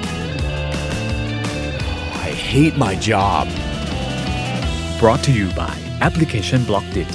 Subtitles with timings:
[2.57, 3.47] hate my job.
[4.99, 5.75] brought to you by
[6.07, 7.09] Application Blockdit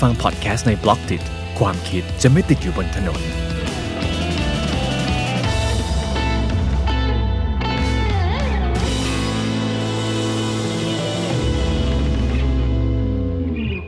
[0.00, 1.22] ฟังพอดแคสต์ใน Blockdit
[1.58, 3.20] ความคิดจะไม่ติดอยู่บนถนน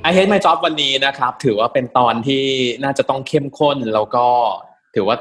[0.08, 2.44] I Hate My Job วันนี้นะครับ ถือว่าเป็นตอนที่
[2.84, 4.26] น่าจะต้องเข้มข้นแล้วก็
[4.94, 5.16] ถือว่า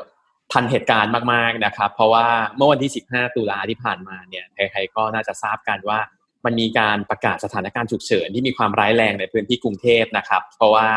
[0.51, 5.99] ทันเหตุการณ์มากๆนะครับ เพราะว่าเมื่อวันที่ 15 ตุลาที่ผ่านมาเนี่ยใครๆก็น่าจะทราบกันว่า
[6.45, 10.87] มันมีการประกาศสถานการณ์ฉุกเฉินที่มีความร้ายแรงในพื้นที่กรุงเทพนะครับ เพราะว่า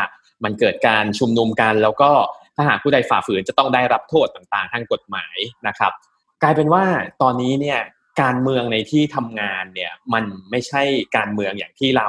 [0.43, 2.11] มันเกิดการชุมนุมกันแล้วก็
[2.55, 5.37] ถ้าหากผู้ใดฝ่าฝืนจะต้องได้รับโทษต่างๆ ทางกฎหมาย
[5.67, 5.91] นะครับ
[6.43, 6.85] กลายเป็นว่า
[7.21, 7.79] ตอนนี้เนี่ย
[8.21, 10.83] การเมืองในที่ทำงานเนี่ยมันไม่ใช่
[11.17, 12.07] การเมืองอย่างที่เรา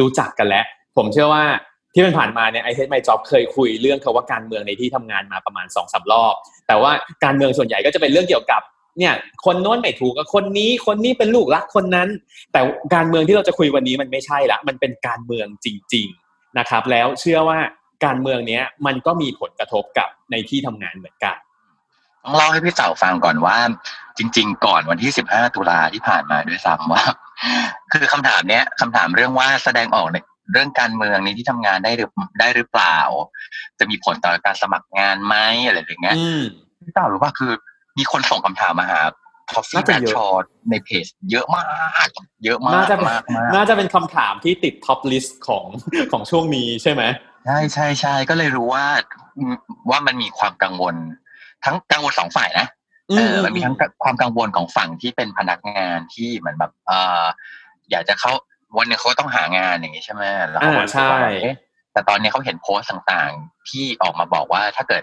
[0.00, 1.44] รู้จักกันแล้ว ผมเชื่อว่า
[1.94, 6.34] ที่มันผ่านมาเนี่ยไอเทสไมจ็อบเคยคุยเรื่องคาว่าการเมืองในที่ทำงานมาประมาณสองสารอบ
[6.68, 6.92] แต่ว่า
[7.24, 8.62] การเมืองส่วนใหญ่ก็จะเป็นเรื่องเกี่ยวกับ
[8.98, 9.14] เนี่ย
[9.44, 12.08] คนโน้นไม่ถูกกับคนนี้คนนี้เป็นลูกรักคนนั้น
[12.52, 12.60] แต่
[12.94, 17.58] การเมืองที่เราจะคุยวันนี้มันไม่ใช่ละมันเป็นการเมืองจริง ๆนะครับ แล้วเชื่อว่า
[18.04, 21.36] การเมืองเนี้ยมันก็มีผลกระทบกับในที่ทำงานเหมือนกัน
[22.24, 23.56] ต้องเล่าให้พี่เต่าฟังก่อนว่า
[24.18, 27.02] จริง ๆ ก่อนวันที่ 15 ตุลาที่ผ่านมาด้วยซ้ำว่า
[27.92, 30.16] คือคำถามเนี้ยคำถามเรื่องว่าแสดงออกใน
[30.52, 32.98] เรื่องการเมืองในที่ทำงานได้หรือได้หรือเปล่า
[33.78, 35.36] จะมีผลต่อการสมัครงานไหม
[35.66, 36.42] อะไรอย่างเงี้ยอืม
[36.84, 37.52] พี่เต่ารู้ว่าคือ
[37.98, 39.00] มีคนส่งคำถามมาหา
[39.50, 41.62] ทอฟฟี่น่าแบจะทเยอะชอตในเพจเยอะมา
[42.06, 42.08] ก
[42.44, 45.64] เยอะมากน่าจะเป็นมากมากน่าจะเป็นคำถามที่ติดท็อปลิสต์ของ
[46.12, 47.02] ของช่วงนี้ใช่ไหม
[47.46, 48.86] ใช่ใช่ใช่ก็เลยรู้ว่า
[49.90, 50.94] ว่ามันมีความกังวล
[51.64, 52.66] ทั้งกังวลสองฝ่ายนะ
[53.10, 56.92] เออมันมีทั้งความกังวลของฝั่งที่เป็นพนักงานที่เหมือนแบบเอ
[57.22, 57.24] อ
[57.90, 58.32] อยากจะเข้า
[58.76, 61.56] วันหนึงเขาก็ต้องหางานอย่างนี้ใช่ไหมแล้วเขาก็อ่ารู้สึกว่าใช่เอ๊ะ
[61.92, 65.02] แต่ตอนนี้เขาเห็นโพสต์ต่างๆ ที่ออกมาบอกว่าถ้าเกิด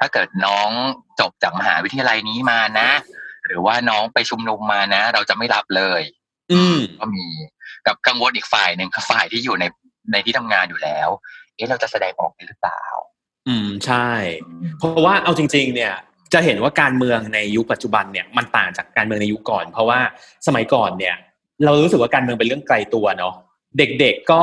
[0.00, 0.70] ถ้าเกิดน้อง
[1.20, 2.88] จบจากมหาวิทยาลัยนี้มานะ
[3.46, 6.02] หรือว่าน้องไปชุมนุมมานะ เราจะไม่รับเลย
[6.52, 7.26] อืมก็มี
[7.86, 9.64] กับกังวลอีกฝ่ายหนึ่งคือฝ่ายที่อยู่ใน
[10.12, 11.08] ในที่ทำงานอยู่แล้ว
[11.56, 12.82] เอ๊ะเราจะแสดงออกได้หรือเปล่า
[13.48, 14.08] อืมใช่
[14.78, 15.94] เพราะว่าเอาจริง ๆ เนี่ย
[16.32, 20.00] จะเห็นว่าการเมืองในยุคปัจจุบันเนี่ยมันต่างจากการเมืองในยุคก่อน เพราะว่า
[20.46, 21.16] สมัยก่อนเนี่ย
[21.64, 23.34] เรารู้สึกว่าการเมืองเป็นเรื่องไกลตัวเนาะ
[23.78, 24.42] เด็กๆก็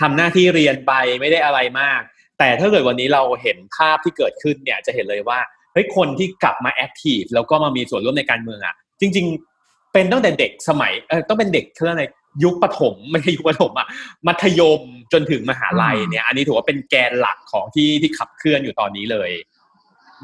[0.00, 2.00] ทำหน้าที่เรียนไปไม่ได้อะไรมาก
[2.38, 5.38] แต่ถ้าเกิดวันนี้เราเห็นภาพที่เกิดขึ้นเนี่ยจะเห็นเลยว่า
[5.72, 9.26] เฮ้ยคนที่กลับมาแอคทีฟแล้วก็มามีส่วนร่วมในการเมืองอะ จริง
[9.60, 12.06] ๆ เป็นตั้งแต่เด็กสมัยเออต้องเป็นเด็กเขาเรียกอะไร
[12.44, 13.86] ยุคปฐมไม่ใช่ยุคปฐมอะ
[14.26, 14.80] มัธยม
[15.12, 19.30] จนถึงมหาลัยเนี่ย อันนี้ถือว่าเป็นแกนหลักของที่ที่ขับเคลื่อนอยู่ตอนนี้เลย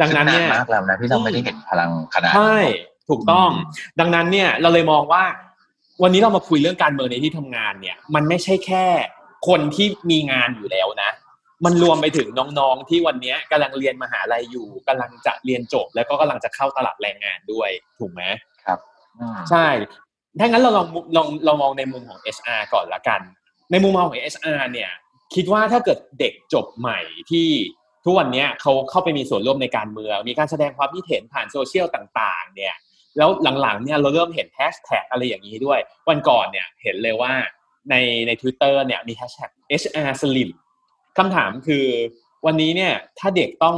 [0.01, 2.59] ดังนั้นเนี่ยซึ่มากแล้วนะที่เราไม่ได้เห็นพลังขนาดนี้ใช่
[3.11, 5.25] ถูกต้องอืมดังนั้นเนี่ยเราเลยมองว่า
[6.03, 8.87] วันนี้เรามาคุยเรื่องการเมืองในที่ทำงานเนี่ย มันไม่ใช่แค่
[9.49, 11.11] คนที่มีงานอยู่แล้วนะ
[11.65, 18.23] มันรวมไปถึงน้องๆที่วันเนี้ยกำลังเรียนมหาลัยอยู่กำลังจะเรียนจบ แล้วก็กำลังจะเข้าตลาดแรงงานด้วยถูกไหม
[19.19, 19.67] อืมใช่
[20.41, 20.87] ถ้างั้นเราลอง
[21.17, 23.21] ลองเรามองในมุมของ HR ก่อนละกัน
[23.71, 24.91] ในมุมมองของ HR เนี่ย
[25.35, 27.49] คิดว่าถ้าเกิดเด็กจบใหม่ที่
[28.05, 32.75] ทุกวันเนี้ยเขาเข้าไปมีส่วนร่วมในการเมือง มีการแสดงความคิดเห็นผ่านโซเชียลต่าง ๆ เนี่ย
[33.17, 33.31] แล้ว
[33.63, 35.79] หลังๆเนี่ยเราเริ่มเห็นแฮชแท็กอะไรอย่างนี้ด้วย
[36.09, 37.33] วันก่อนเนี่ยเห็นเลยว่า
[37.91, 37.95] ใน
[38.27, 39.51] ใน Twitter เนี่ยมีแฮชแท็ก
[39.83, 40.51] HR Slim
[41.19, 41.87] คำถามคือ
[42.47, 43.77] วันนี้เนี่ยถ้าเด็กต้อง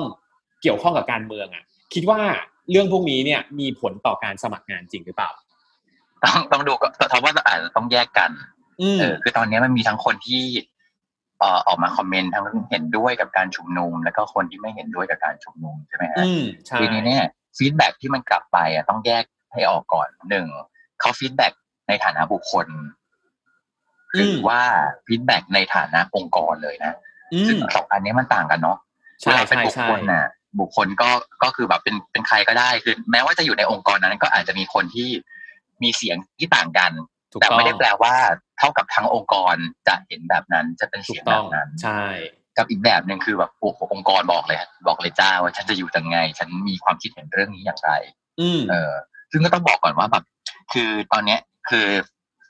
[0.63, 2.21] เกี่ยวข้องกับการเมืองอะคิดว่า
[2.71, 5.31] เรื่องพวกนี้เนี่ยมีผลต่อการสมัครงานจริงหรือเปล่า
[6.25, 8.31] ต้องต้องดูก่อนเพราะว่าอาจจะต้องแยกกัน
[8.81, 10.43] อืมเออคือตอนนี้มันมีทั้งคนที่
[11.39, 17.25] เอ่อออกมา comment ทั้งเห็นด้วยกับการชุมนุม แล้วก็คนที่ไม่เห็นด้วยกับการชุมนุมใช่ไหมฮะอืมใช่ทีนี้เนี่ย
[17.59, 20.47] feedback ที่มันกลับไปอะต้องแยกให้ออกก่อนหนึ่ง
[21.01, 21.49] เขา feedback
[21.89, 22.67] ในฐานะบุคคล
[24.15, 24.61] หรือว่า
[25.07, 26.93] feedback ในฐานะองค์กรเลยนะ
[27.33, 28.79] อืซึ่งมสองอันนี้มันต่างกันเนาะ
[29.21, 30.27] ใช่เวลาเป็นใช่บุคใช่คลน่ะ
[30.61, 31.11] บุคคลก็
[31.43, 35.09] ก็คือแบบเป็นเป็นใครก็ได้คือ แม้ว่าจะอยู่ในองค์กรนั้น ก็อาจจะมีคนที่
[35.83, 36.93] มีเสียงที่ต่างกัน
[37.33, 38.15] ถูกแต่ต้องไม่ได้แปลว่า
[38.59, 39.57] เท่ากับทั้งองค์กร
[39.89, 42.03] จะเห็นแบบนั้นจะเป็นถูเสียกงต้แบองบนั้น ใช่
[42.59, 47.91] กับอีกแบบหนึ่งคือแบบโอ้โหองค์กรบอกเลยบอกเลยจ้าว่าฉันจะอยู่ยังไง ฉันมีความคิดเห็นเรื่องนี้อย่างไร
[48.41, 48.93] อืมเออ
[49.31, 50.25] ซึ่งก็ต้องบอกก่อนว่าแบบ
[50.73, 51.41] คือตอนเนี้ย
[51.71, 51.87] คือ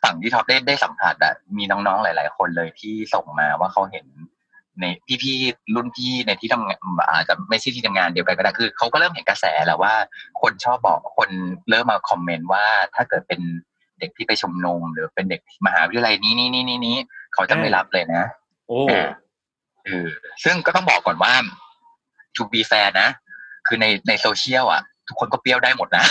[0.02, 4.06] ฝั่งที่ท็อปได้ได้สัมผัสอะมีน้องๆหลาย ๆ คนเลยที่ส่งมาว่าเขาเห็น
[4.80, 4.84] ใน
[5.22, 6.78] พี่ๆรุ่นพี่ในที่ทำงาน
[7.10, 9.94] อาจจะไม่ใช่ที่ทำงานเดียวกันก็ได้คือเขาก็เริ่มเห็นกระแสแหละว่า
[10.40, 11.30] คนชอบบอกคน
[11.70, 12.64] เริ่มมาคอมเมนต์ว่า
[12.94, 13.40] ถ้าเกิดเป็น
[13.98, 16.96] เด็กที่ไปชมนมหรือเป็นเด็กมหาวิทยาลัยนี้นี้นี้นี้นี้
[17.34, 18.24] เขาจะไม่รับเลยนะ
[18.68, 18.80] โอ้
[19.88, 20.08] เออ
[20.44, 21.32] ซึ่งก็ต้องบอกก่อนว่า
[22.36, 23.08] to be fair นะ
[23.66, 26.04] คือในในโซเชียลอะ ทุกคนก็เปรี้ยวได้หมดนะ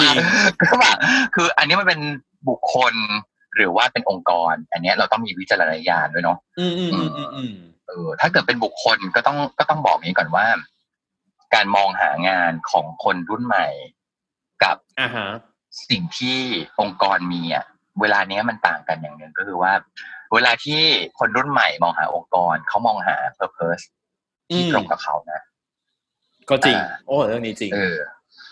[0.00, 0.16] จริง
[0.62, 0.96] ก็แบบ
[1.34, 2.00] คืออันนี้มันเป็น
[2.48, 2.94] บุคคล
[3.56, 7.54] หรือว่าเป็นองค์กร อันเนี้ยเราต้องมีวิจารณญาณด้วยเนาะอืมอืมอืมอืมอืม
[7.88, 10.46] เออถ้าเกิดเป็นบุคคลก็ต้องก็ต้องบอกอย่างนี้ก่อนว่า
[11.54, 13.66] การมองหางานของคนรุ่นใหม่
[14.62, 15.28] กับอ่าฮะ
[15.88, 16.38] สิ่งที่
[16.80, 17.64] องค์กรมีอะ
[18.00, 19.72] เวลาเนี้ยมันต่างกันอย่างหนึ่งก็คือว่า
[20.34, 20.80] เวลาที่
[21.18, 23.84] คนรุ่นใหม่มองหาองค์กรเขามองหา purpose
[24.48, 25.40] ที่อืมตรงกับเขานะ
[26.50, 27.96] ก็จริงอ่าโอ้เรื่องนี้จริง เออ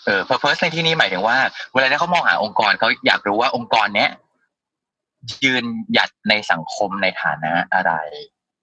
[0.06, 1.37] เออ purpose ในที่นี้หมายถึงว่า
[1.75, 4.11] เวลาที่เขามองหาองค์กรเขาอยากรู้ว่าองค์กรเนี้ย
[5.44, 7.93] ยืนหยัดในสังคมในฐานะอะไร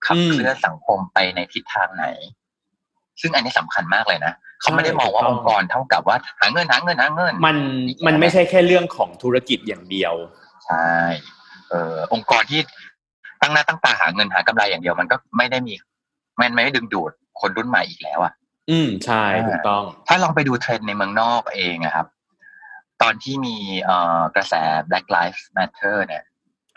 [0.06, 2.06] ขับเคลื่อนสังคมไปในทิศทางไหน
[3.22, 7.58] ซึ่งอันนี้สำคัญมากเลยนะเขาไม่ได้มองว่าถูกต้อองงค์กรเท่ากับว่าหาเงินหาเงินหาเงิน มัน
[8.06, 10.14] มันไม่ใช่แค่เรื่องของธุรกิจอย่างเดียว
[10.66, 10.88] ใช่
[11.70, 12.62] เออองค์กรที่
[13.44, 15.74] ตั้งหน้าตั้งตาหาเงินหากำไรอย่างเดียวมันก็ไม่ได้มี
[16.42, 17.12] มันไม่ได้ดึงดูด
[17.42, 18.34] คนรุ่นใหม่อีกแล้วอะ
[18.70, 22.08] อืมใช่อ่าถูกต้อง ถ้าลองไปดูเทรนด์ในเมืองนอกเองอะครับ
[23.02, 24.54] ตอนที่มีเอ่อกระแส
[24.90, 26.24] Black Lives Matter เนี่ย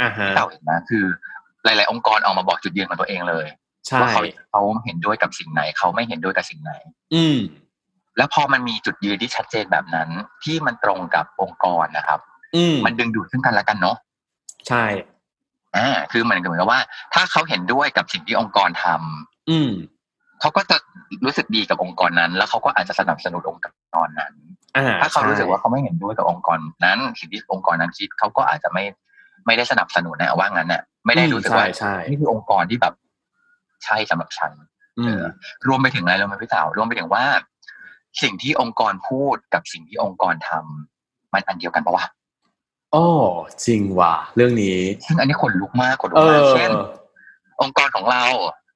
[0.02, 1.04] อ่าฮะที่เราเห็นนะคือ
[1.64, 3.46] หลาย ๆ องค์กรออกมาบอกจุดยืนของตัวเองเลย
[3.86, 6.72] ใช่ว่าเขาเขาเห็นด้วยกับสิ่งไหน เขาไม่เห็นด้วยกับสิ่งไหน
[7.14, 7.38] อืม
[8.16, 10.08] แล้วพอมันมีจุดยืนที่ชัดเจนแบบนั้น
[10.44, 12.20] ที่มันตรงกับองค์กรนะครับ
[12.56, 13.96] อืมมันดึงดูดซึ่งกันและกันเนาะ
[14.68, 14.84] ใช่
[15.76, 16.80] อ่าคือเหมือนกับเหมือนกับว่า
[17.14, 19.70] ถ้าเขาเห็นด้วยกับสิ่งที่องค์กรทำอืม
[20.40, 20.76] เขาก็จะ
[21.24, 23.66] รู้สึกดีกับองค์กรนั้น แล้วเขาก็อาจจะสนับสนุนองค์ก
[24.06, 24.32] รนั้น
[24.76, 28.84] อ่าถ้าเขารู้สึกว่าใช่เขาไม่เห็นด้วยกับองค์กรนั้น สิ่งที่องค์กรนั้นคิดเขาก็อาจจะไม่
[29.46, 32.94] ไม่ได้สนับสนุนนะว่างั้นน่ะ ไม่ได้รู้สึกว่าใช่ใช่นี่คือองค์กรที่แบบ
[33.84, 34.52] ใช่สำหรับฉัน
[34.98, 35.20] อืม
[35.68, 37.24] รวมไปถึงอะไรรู้ไหมพี่สาวรวมไปถึงว่า
[38.22, 42.04] สิ่งที่องค์กรพูดกับสิ่งที่องค์กรทำมันอันเดียวกันปะวะ
[42.96, 43.08] โอ้
[43.66, 46.70] จริงว่ะเรื่องนี้ซึ่งอันนี้ขนลุกมากขนลุเอกมากอเช่น
[47.60, 48.22] องค์กรของเรา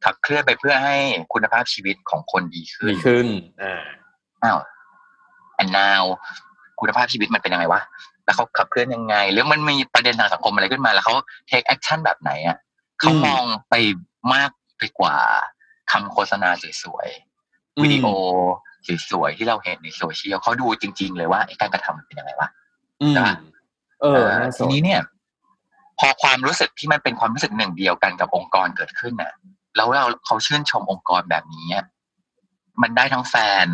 [0.04, 0.96] ขับเคลื่อนไปเพื่อให้
[1.32, 3.26] คุณภาพชีวิตของคนดีขึ้ดีนขึ้น
[3.62, 3.84] อ่า
[4.42, 4.58] อ้าว
[5.60, 6.02] and now
[6.80, 7.80] คุณภาพชีวิตมันเป็นยังไงวะ
[8.24, 11.14] แล้วเขาขับเคลื่อนยังไง หรือมันมีประเด็นทางสังคมอะไรขึ้นมา แล้วเขา
[11.50, 12.56] take action แบบไหนอะ
[13.00, 13.74] เขาอืมมองไป
[14.34, 15.16] มากไปกว่า
[15.90, 16.50] คำโฆษณา
[16.82, 17.08] สวย
[17.76, 18.06] อืมๆวิดีโอ
[19.10, 22.48] สวยๆที่เราเห็นในโซเชียลเขาดูจริง ๆ เลยว่าไอ้การกระทำมันเป็นยังไงวะ
[23.02, 23.34] อืมใช่ปะ
[24.02, 25.00] เออเอ่อน่าสทีนนี้เนี่ย
[25.98, 29.32] พอความรู้สึกที่มันเป็นความรู้สึกหนึ่งเดียวกันกับองค์กรเกิดขึ้นน่ะ
[29.76, 31.84] แล้วเราเขาชื่นชมองค์กรแบบนี้อะ
[32.82, 33.66] มันได้ทั้งแฟน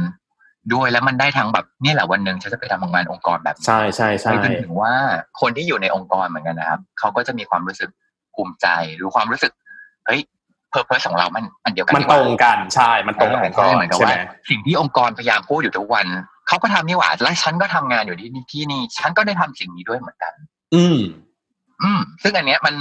[0.74, 4.92] ด้วยแล้วมันได้ทั้งแบบเนี่ยแหละวันหนึ่งฉันจะไปทำงานองค์กรแบบนี้ใช่ใช่ใช่ไปจนถึงว่า
[5.40, 7.90] คนที่อยู่ในองค์กรเหมือนกันนะครับเขาก็จะมีความรู้สึก
[8.34, 9.52] ภูมิใจหรือความรู้สึก
[10.06, 10.20] เฮ้ย
[10.70, 14.16] เพอร์เพสของเรามันอันเดียวกันมันนี่หตว่ารงกันใช่ มันตรงกับองค์กรใช่เหมือนกับใช่ว่าไหม
[14.50, 16.06] สิ่งที่องค์กรพยายามพูดอยู่ทุกวัน
[16.48, 20.32] เขาก็ทำนี่หว่าและฉันก็ทำงานอยู่ที่นี่ที่นี่ ฉันก็ได้ทำสิ่งนี้ด้วยเหมือนกัน
[20.74, 20.98] อืม
[21.82, 22.74] อืม ซึ่งอันเนี้ยมัน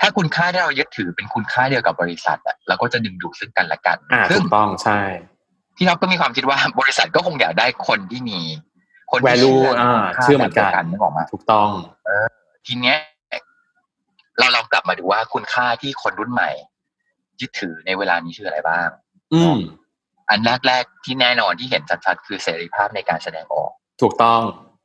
[0.00, 5.00] ถ้าคุณค่าที่เรายึดถือเป็นคุณค่าเดียวกับบริษัทอะเราก็จะดึงดูดซึ่งกันและกันอ่าซึ่ถูงกต้องใช่
[5.76, 8.38] พี่ท็อปก็มีความคิดว่าบริษัทก็คงอยากได้คนที่มี
[9.10, 11.70] คนที่ value เชื่ออ่าคุณค่าเชื่อเหมือนกันแบบดียวนึกออกมาถูกต้อง
[12.66, 12.98] ทีเนี้ย
[14.38, 16.50] เราลองกลับมาดูว่าคุณค่าที่คนรุ่นใหม่
[17.40, 18.88] ยึดถือในเวลานี้คืออะไรบ้าง
[19.34, 19.56] อืม
[20.30, 23.70] อันแรกๆที่แน่นอนที่เห็นชัดๆคือเสรีภาพในการแสดงออก
[24.02, 24.40] ถูกต้อง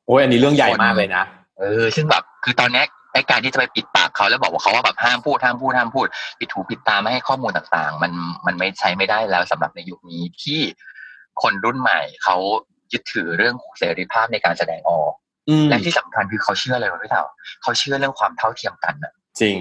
[0.05, 1.23] โอ้ยอันนี้เรื่องใหญ่มากเลยนะ
[1.59, 6.07] เออซึ่งแบบคือตอนเนี้ยไอ้การที่จะไปปิดปากเขาแล้วบอกว่าเขาว่าแบบห้ามพูดห้ามพูดห้ามพูด
[6.39, 8.11] ปิดหูปิดตาไม่ให้ข้อมูลต่างๆ มัน
[8.45, 10.59] มันไม่ใช้ไม่ได้แล้วสำหรับในยุคนี้ที่
[11.41, 12.37] คนรุ่นใหม่เขา
[12.93, 15.11] ยึดถือเรื่องเสรีภาพในการแสดงออก
[15.49, 17.23] อืมและที่สำคัญคือเขาเชื่อเลยว่าพี่เต่า
[17.63, 19.55] เขาเชื่อเรื่องความเท่าเทียมกันอะจริง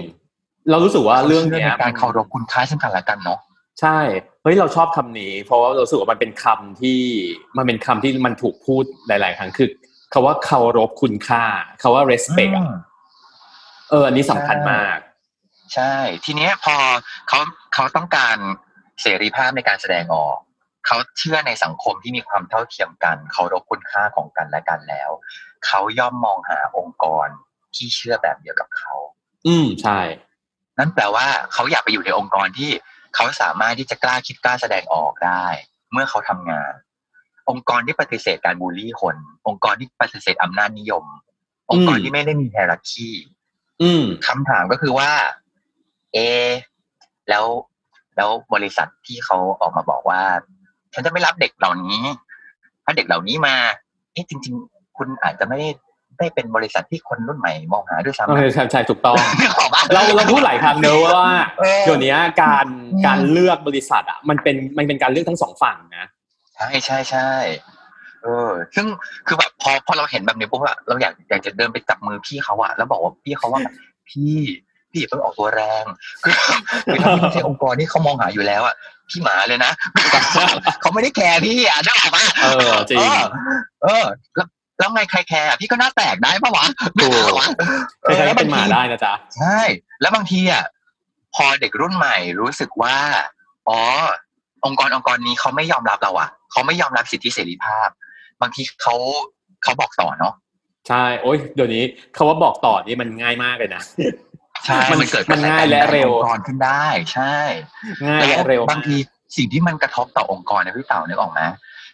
[0.69, 3.39] เรารู้สึกว่าเรื่องขาชื่เนี้ยในการเคารพคุณค่าซึ่งกันและกันเนาะ
[3.81, 3.97] ใช่
[4.43, 6.99] เฮ้ยเราชอบคำนี้ เพราะว่าเรารู้สึกว่ามันเป็นคำที่
[7.57, 9.69] มันเป็นคำที่มันถูกพูดหลาย ๆ ครั้งคือ
[10.13, 11.43] คาว่าเคารพคุณค่า
[11.81, 12.65] คาว่า respect อะ
[13.89, 14.97] เอออันนี้สำคัญมาก
[15.73, 15.93] ใช่
[16.25, 16.75] ทีเนี้ยพอ
[17.27, 17.39] เขา
[17.73, 18.37] เขาต้องการ
[19.01, 20.37] เสรีภาพในการแสดงออก
[20.87, 25.09] เขาเชื่อในสังคมที่มีความเท่าเทียมกันเคารพคุณค่าของกันและกันแล้ว
[25.65, 27.27] เขาย่อมมองหาองค์กร
[27.75, 28.93] ที่เชื่อแบบเดียวกับเขา
[29.47, 29.99] อืมใช่
[30.77, 32.71] นั่นแปลว่าเขาอยากไปอยู่ในองค์กรที่
[33.15, 35.45] เขาสามารถที่จะกล้าคิดกล้าแสดงออกได้
[35.91, 36.73] เมื่อเขาทำงาน
[37.49, 39.15] องค์กรที่ปฏิเสธการบูลลี่คน
[39.47, 41.05] องค์กรที่ปฏิเสธอำนาจนิยม
[41.71, 43.09] องค์กรที่ไม่ได้มีไฮรักี
[43.81, 45.11] อืมคำถามก็คือว่า
[46.13, 46.49] เอะ
[47.29, 47.45] แล้ว
[48.15, 50.21] แล้วบริษัทที่เขาออกมาบอกว่า
[50.93, 52.01] ฉันจะไม่รับเด็กเหล่านี้
[52.83, 53.55] ถ้าเด็กเหล่านี้มา
[54.11, 55.69] เอ๊ะจริง ๆ คุณอาจจะไม่ได้
[56.19, 66.05] ได้เป็นบริษัทที่คนรุ่นใหม่มองหาด้วยซ้ำเออใช่ใช่ถูกต้องนึกออกปะเราเราพูดหลายครั้งเนอะว่าเออเดี๋ยวนี้การอืมการเลือกบริษัทอะมันเป็นมันเป็นการเลือกทั้งสองฝั่งนะ
[66.55, 67.29] ใช่ใช่ใช่
[68.23, 68.85] เออ ซึ่ง
[69.27, 73.73] คือแบบพอพอเราเห็นแบบนี้ปุ๊บอะเราอยากอยากจะเดินไปจับมือพี่เขาอะแล้วบอกว่าพี่เขาว่าแบบ
[74.09, 74.33] พี่
[74.91, 75.83] พี่อย่าเพิ่งออกตัวแรง
[76.23, 76.33] คือ
[76.85, 78.75] คือถ้าพี่ไม่ใช่องค์กรที่เขามองหาอยู่แล้วอะ
[79.09, 79.71] พี่หมาเลยนะ
[80.81, 83.21] เขาไม่ได้แคร์พี่อะนึกออกปะเออจริงเออ
[83.83, 84.05] เออ
[84.35, 84.47] แล้ว
[84.79, 86.65] แล้วไงใครแคร์อะพี่ก็หน่าแตกได้ปะวะ
[87.01, 87.47] ถูกนึออปะ
[88.01, 89.59] ใครๆก็เป็นหมาได้นะจ๊ะใช่
[90.01, 90.63] แล้วบางทีอะ
[91.35, 92.97] พอเด็กรุ่นใหม่รู้สึกว่า
[93.69, 93.79] อ๋อ
[94.65, 97.89] องค์กรองค์กรนี้เขาไม่ยอมรับเราอะเขาไม่ยอมรับสิทธิเสรีภาพ
[98.41, 98.95] บางทีเขา
[99.63, 100.33] เขาบอกต่อเนาะ
[100.87, 103.81] ใช่โอ้ยเดี๋ยวนี้เขาว่าบอกต่อนี่มันง่ายมากเลยนะ
[104.65, 107.37] ใช่มันมันเกิดมันง่ายและเร็วองค์กรขึ้นได้ ใช่
[108.07, 108.95] ง่ายแล้และวเร็วบางที
[109.37, 111.41] สิ่งที่มันกระทบต่อองค์กรนะพี่เต่านึกออกไหม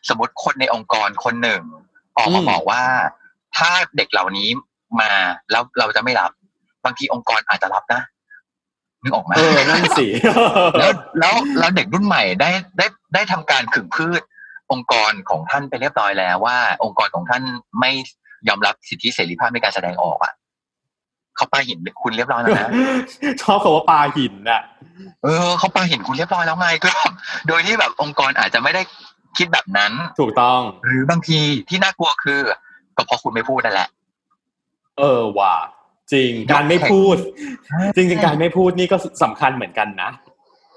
[0.10, 1.62] สมมติคนในองค์กรคนหนึ่ง
[2.18, 2.82] ออกมาบอกว่า
[3.58, 4.50] ถ้าเด็กเหล่านี้
[5.02, 5.12] มา
[5.52, 6.32] แล้วเราจะไม่รับ
[6.86, 8.02] บางทีองค์กรอาจจะรับนะ
[9.04, 10.08] นึกออกไหมเออนั่นสิ
[10.80, 14.22] แล้วแล้วแล้วเด็กรุ่นใหม่ได้ได้ได้ทำการขึงพืช
[14.72, 17.44] องค์กรของท่านไปเรียบร้อยแล้วว่า องค์กรของท่าน
[17.80, 17.92] ไม่
[18.48, 20.34] ยอมรับสิทธิเสรีภาพในการแสดงออกอะ
[21.36, 22.70] เขาปาหินคุณเรียบร้อยแล้วนะ
[23.42, 24.62] ชอบคำว่าปลาหินอะ
[25.24, 26.92] เออเขาปาหินคุณเรียบร้อยแล้วไงก็
[27.48, 28.82] โดยที่แบบองค์กรอาจจะไม่ได้
[29.40, 32.40] คิดแบบนั้น ถูกต้อง หรือบางทีที่น่ากลัวคือ
[32.98, 33.90] ก็เพราะคุณไม่พูดนั่นแหละ
[34.98, 35.56] เออว่ะ
[36.14, 37.16] จริง การไม่พูด
[37.96, 40.10] จริงๆการไม่พูดนี่ก็สำคัญเหมือนกันนะ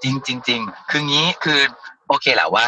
[0.03, 1.61] จริงจริงจริงคืองี้คือ
[2.07, 2.67] โอเคแหละว่า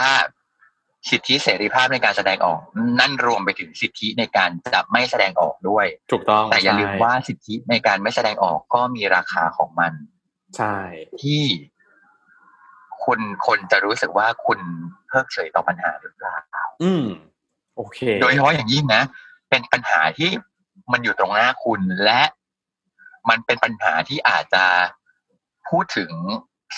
[1.09, 2.59] สิทธิเสรีภาพในการแสดงออก
[2.99, 9.93] นั่นรวมไปถึงสิทธิในการจะไม่แสดงออกด้วย ถูกต้อง แต่อย่าลืมใช่ว่าสิทธิในการไม่แสดงออกก็มีราคาของมัน
[10.57, 10.75] ใช่
[11.21, 11.43] ที่
[13.05, 14.59] คุณคนจะรู้สึกว่าคุณ
[15.07, 16.35] เพิกเฉยต่อปัญหาหรือเปล่า
[16.83, 17.05] อืม
[17.77, 19.03] โอเค โดยเฉพาะอย่างยิ่งนะ
[19.49, 20.29] เป็นปัญหาที่
[20.91, 22.21] มันอยู่ตรงหน้าคุณและ
[23.29, 24.65] มันเป็นปัญหาที่อาจจะ
[25.69, 26.11] พูดถึง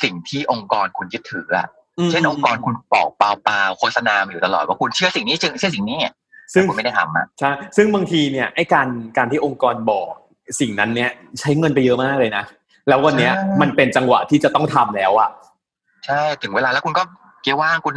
[0.04, 1.68] สิ่งที่องค์กรคุณยึดถืออะ
[2.00, 5.98] อืมเช่นองค์กรคุณบอกเปล่าๆโฆษณามาอยู่ตลอดว่าคุณเชื่อสิ่งนี้จึงเชื่อสิ่งนี้
[6.54, 10.12] ซึ่งแต่คุณไม่ได้ทำอะใช่ซึ่งบางทีเนี่ยไอ้การการที่องค์กรบอก
[10.60, 12.44] สิ่งนั้นเนี่ย ใช้เงินไปเยอะมากเลยนะ
[12.88, 15.30] แล้ววันเนี้ยใช่มันเป็นจังหวะที่จะต้องทำแล้วอะ
[16.08, 17.04] ใช่ถึงเวลาแล้วคุณก็
[17.42, 17.96] เกียร์ว่างคุณ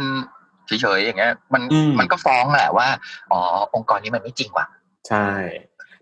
[0.67, 2.87] เฉยๆอย่างเงี้ย มันอืมมันก็ฟ้องแหละว่า
[3.31, 3.39] อ๋อ
[3.75, 4.65] องค์กรนี้มันไม่จริงว่ะ
[5.07, 5.27] ใช่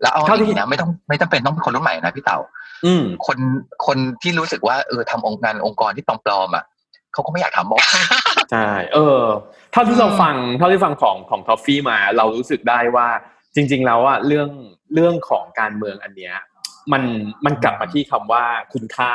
[0.00, 2.38] แล้วเอาเท่าจที่ริงๆนะไม่ต้องไม่จำเป็นต้องเป็นคนรุ่นใหม่นะพี่เต่า
[2.84, 3.38] อืมคน
[3.86, 6.64] คนที่รู้สึกว่าเออทำองค์งานองค์กรที่ปลอมๆอะ
[7.12, 7.82] เขาก็ไม่อยากทำหรอก
[8.52, 9.20] ใช่เออ
[9.72, 13.08] เท่าที่เราอืมฟังเท่าที่ฟังของของทอฟฟี่มา เรารู้สึกได้ว่า
[13.54, 14.50] จริง ๆ แล้วอะเรื่อง
[14.94, 16.34] เรื่องของการเมืองอันเนี้ย
[16.92, 17.02] มัน
[17.44, 19.12] มันกลับมาที่คำว่าคุณค่า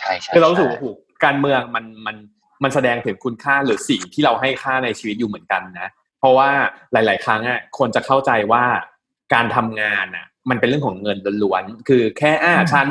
[0.00, 0.86] ใช่ใช่คือเรารู้สึกใช่ว่าโอ้โห
[1.24, 2.16] การเมืองมันมัน
[2.62, 5.88] มันแสดงถึงคุณค่าหรือสิ่งที่เราให้ค่าในชีวิตอยู่เหมือนกันนะ
[6.18, 6.50] เพราะว่า
[6.92, 8.64] หลาย ๆ ครั้งอะคนจะเข้าใจว่า
[9.34, 12.88] การทำงานอะ มันเป็นเรื่องของเงินล้วนๆคือแค่อ่าฉัน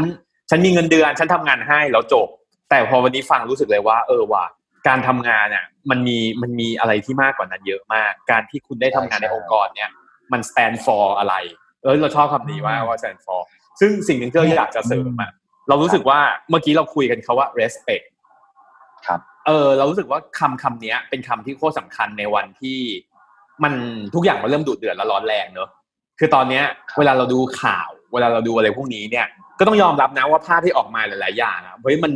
[0.50, 2.28] ฉันมีเงินเดือนฉันทำงานให้แล้วจบ
[2.70, 4.46] แต่พอวันนี้ฟังรู้สึกเลยว่า เออว่ะ
[4.88, 9.90] การทำงานอะมันมีมันมีอะไรที่มากกว่านั้นเยอะมาก การที่คุณได้ทำงานในองค์กรเนี่ย
[10.32, 11.36] มัน stand for อะไร
[11.84, 13.42] เออเราชอบคำนี้ว่าว่า stand for
[13.80, 15.32] ซึ่งสิ่งหนึ่งที่เราอยากจะเสริมอะ
[15.68, 16.20] เรารู้สึกว่า
[16.50, 18.11] เมื่อกี้เราคุยกันเขาว่า respect ครับ
[19.46, 22.80] เออเรารู้สึกว่าคำคำเนี้ยเป็นคำที่โคตรสำคัญในวันที่
[23.64, 23.74] มัน
[24.16, 25.70] ทุกอย่างมันเริ่มดุเดือดและร้อนแรงเนอะ
[26.20, 26.64] คือตอนเนี้ย
[26.98, 29.28] เวลาเราดูข่าว เวลาเราดูอะไรพวกนี้เนี่ย
[29.60, 32.12] ก็ต้องยอมรับนะว่าภาพที่ออกมาหลาย ๆ อย่างอะเฮ้ยมัน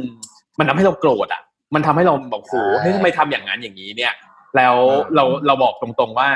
[0.60, 1.42] มันทำให้เราโกรธอะ
[1.76, 4.14] มันทำให้เราบอกโหเฮ้ยทำไมทำอย่างนั้นอย่างนี้เนี่ย
[4.58, 6.30] แล้วอืมเราเราบอกตรงๆว่า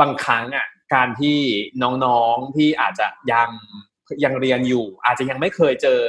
[0.00, 1.38] บางครั้งอะการที่
[2.04, 3.50] น้องๆที่อาจจะยัง
[4.24, 6.00] ยังเรียนอยู่ อาจจะยังไม่เคยเจอ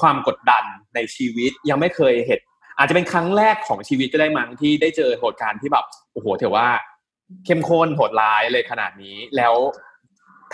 [0.00, 0.64] ความกดดัน
[0.94, 2.40] ในชีวิต ยังไม่เคยเห็น
[2.80, 6.68] อาจจะเป็นครั้งแรกของชีวิตก็ได้มั้งที่ได้เจอเหตุการณ์ที่แบบโอ้โหถือว่า
[7.44, 9.54] เข้มข้นโหดร้ายเลยขนาดนี้ แล้ว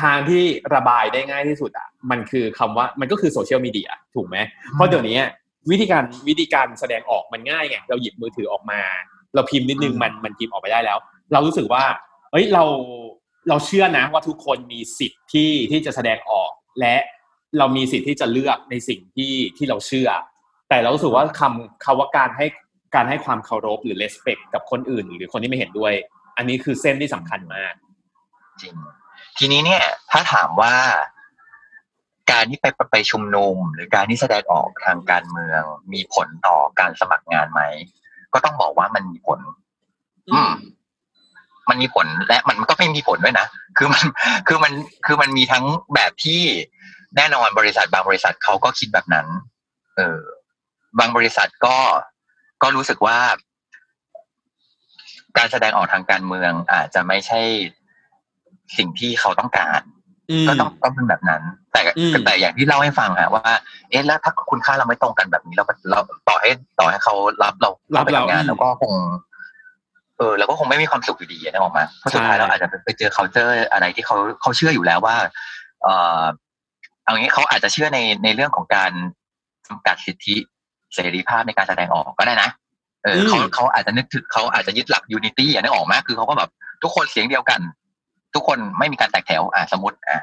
[0.02, 4.36] ทางที่ระบายได้ง่ายที่สุดอะมันคือคำว่ามันก็คือโซเชียลมีเดียถูกไหม
[4.74, 5.18] เพราะเดี๋ยวนี้
[5.70, 8.80] วิธีการวิธีการแสดงออกมันง่ายไงเราหยิบมือถือออกมา
[9.34, 10.98] เราพิมพ์นิดนึงมันมันพิมพ์ออกไปได้แล้ว
[11.32, 11.84] เรารู้สึกว่า
[12.30, 12.64] เอ้ยเรา
[13.48, 16.96] เราเชื่อนะว่าทุกคนมีสิทธิ์ที่ที่จะแสดงออกและ
[17.58, 20.08] เรามีสิทธิ์ที่จะเลือกในสิ่งที่ที่เราเชื่อ
[20.68, 22.46] แต่เรารู้สึกว่าคำคำว่าการให้
[22.94, 25.94] การให้ความเคารพหรือ respect กับคนอื่น หรือคนที่ไม่เห็นด้วย
[26.36, 27.74] อันนี้คือเส้นที่สำคัญมาก
[28.62, 28.74] จริง
[29.38, 30.74] ทีนี้เนี่ย ถ้าถามว่า
[32.32, 37.62] การที่ไปไปชุมนุม หรือการที่แสดงออกทางการเมือง มีผลต่อการสมัครงานไหม
[38.34, 39.40] ก็ต้องบอกว่ามันมีผล
[40.32, 40.52] อืม
[41.68, 43.46] มันมีผลและมันก็ไม่มีผลด้วยนะ
[43.76, 44.04] คือมัน
[44.46, 44.72] คือมัน
[45.06, 46.40] คือมันมีทั้งแบบที่
[47.16, 49.26] แน่นอนบริษัทบางบริษัทเขาก็คิดแบบนั้น
[49.96, 50.20] เออ
[50.98, 51.76] บางบริษัทก็
[52.62, 53.18] ก็รู้สึกว่า
[55.36, 57.40] การแสดงออกทางการเมือง อาจจะไม่ใช่
[58.76, 59.80] สิ่งที่เขาต้องการ
[60.30, 63.44] อืมก็ต้องก็เป็นแบบนั้น แต่อืมแต่อย่างที่เล่าให้ฟังอะว่า
[63.90, 68.92] เอ๊ะแล้วถ้าคุณค่าเราไม่ตรงกันแบบนี้เราก็เราต่อให้ต่อให้เขารับเรารับไปเราทำงานเราก็คง
[70.18, 75.16] เออเราก็คงไม่มีความสุขอยู่ดีนะออกมาเพราะสุดท้ายใช่เราอาจจะไปเจอ culture อะไรที่เขาเขาเชื่ออยู่แล้วว่า
[75.82, 75.88] เอ
[76.22, 76.24] อ
[77.04, 78.92] เอางี้เขาอาจจะเชื่อในในเรื่องของการ
[79.66, 80.36] จำกัดสิทธิ
[80.94, 82.50] เสรีภาพในการแสดงออกก็ได้นะ
[83.04, 86.50] เออเขาเขาอาจจะนึกถึงเขาอาจจะยึดหลัก unity อย่างนี้ออกมาคือเขาก็แบบ
[86.82, 87.60] ทุกคนเสียงเดียวกัน
[88.34, 90.20] ทุกคนไม่มีการแตกแถว อะสมมติอะ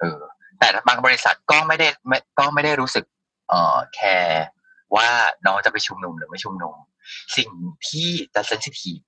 [0.00, 0.18] เออ
[0.58, 3.04] แต่บางบริษัทก็ไม่ได้ไม่ก็ไม่ได้รู้สึก
[3.48, 4.44] เอ่อแคร์
[4.96, 5.08] ว่า
[5.46, 6.74] น้องจะไปชุมนุมหรือไม่ชุมนุม
[7.36, 7.48] สิ่ง
[7.88, 8.98] ที่จะเซนซิทีฟ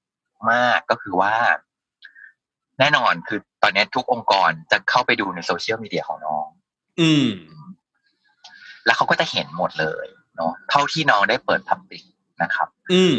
[0.51, 1.35] มากก็คือว่า
[2.79, 6.47] แน่นอนคือตอนนี้ทุกองค์กรจะเข้าไปดูในโซเชียลมีเดียของน้อง
[7.01, 7.31] อืม
[8.85, 10.07] แล้วเขาก็จะเห็นหมดเลย
[10.37, 12.05] เนาะเท่าที่น้องได้เปิดพับบิก
[12.43, 13.15] นะครับ อืม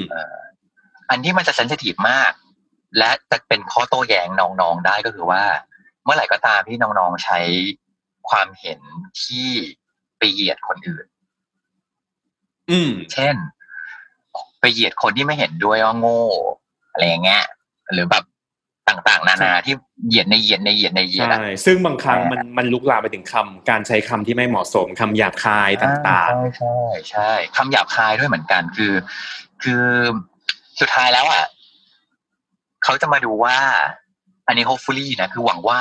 [1.10, 2.32] อันที่มันจะเซนซิทีฟมาก
[2.98, 5.44] และจะเป็นข้อโต้แย้งน้องๆได้ก็คือว่า
[6.03, 7.39] เมื่อไหร่ก็ตามที่น้องๆใช้
[8.30, 8.80] ความเห็น
[9.24, 9.48] ที่
[10.18, 11.06] ไปเหยียดคนอื่น
[12.72, 13.36] อืม เช่น
[14.60, 16.24] ไปเหยียดคนที่ไม่เห็นด้วยว่าโง่
[16.91, 17.44] อะไรอย่างเงี้ย
[17.94, 18.24] หรือแบบ
[18.89, 19.75] ต่างๆ นานาที่
[20.07, 26.77] เหยียดในเหยียดในเหยียดในเหยียดใช่อะซึ่งบางครั้งมันมันลุกลามไปถึงคำการใช้คำที่ไม่เหมาะสมคำหยาบคายต่างใช่ใช่
[27.09, 28.93] ใช่คำหยาบคายด้วยเหมือนกันคือ
[29.63, 29.83] คือ
[30.79, 31.43] สุดท้ายแล้วอะ
[32.83, 33.57] เขาจะมาดูว่า
[34.47, 35.79] อันนี้ hopefully นะคือหวังว่า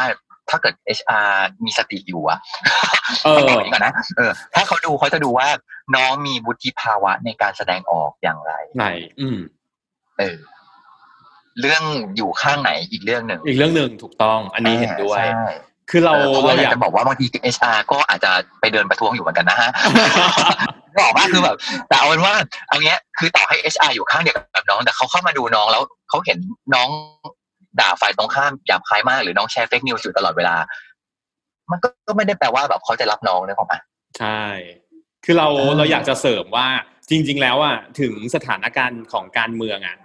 [0.51, 1.31] ถ้าเกิด HR
[1.65, 5.49] มีสติอยู่อะๆเอต้องอบอกอย่างนี้ก่อนนะเออ ถ้าเขาดูเขาจะดูว่า
[5.97, 8.87] น้องมีวุฒิภาวะในการแสดงออกอย่างไรไหน
[9.21, 9.39] อืม
[10.19, 10.39] เออ
[11.61, 11.83] เรื่อง
[12.17, 15.47] อยู่ข้างไหนอีกเรื่องหนึ่งอีกเรื่องหนึ่งถูกต้องอันนี้เห็นด้วยใช่
[15.91, 19.71] คือเราเออเพราะเราว่าอายอยากกจะบอกว่าบางที HR ก็อาจจะไปเดินประท้วงอยู่เหมือนกันนะฮะ
[21.01, 21.57] บอกว่าคือแบบ
[21.89, 22.35] แต่เอาเป็นว่า
[22.69, 26.39] เอาเงี้ยคือต่อให้ HR อยู่ข้างเดียวกับน้อง แต่เขาเข้ามาดูน้องแล้วเขาเห็น
[26.75, 26.89] น้อง
[27.81, 30.57] ด่าฝ่ายตรงข้ามหยาบคายมากหรือน้องแชร์เฟกนิวส์อยู่ตลอดเวลา
[31.71, 33.81] มันก็ก็ไม่ได้แปลว่าแบบเขาจะรับน้องเลยของมัน
[34.19, 34.41] ใช่
[35.25, 36.67] คือเราเออเราอยากจะเสริมว่า
[37.11, 39.97] จริง ๆ แล้วอะถึงสถานการณ์ของการเมืองอะ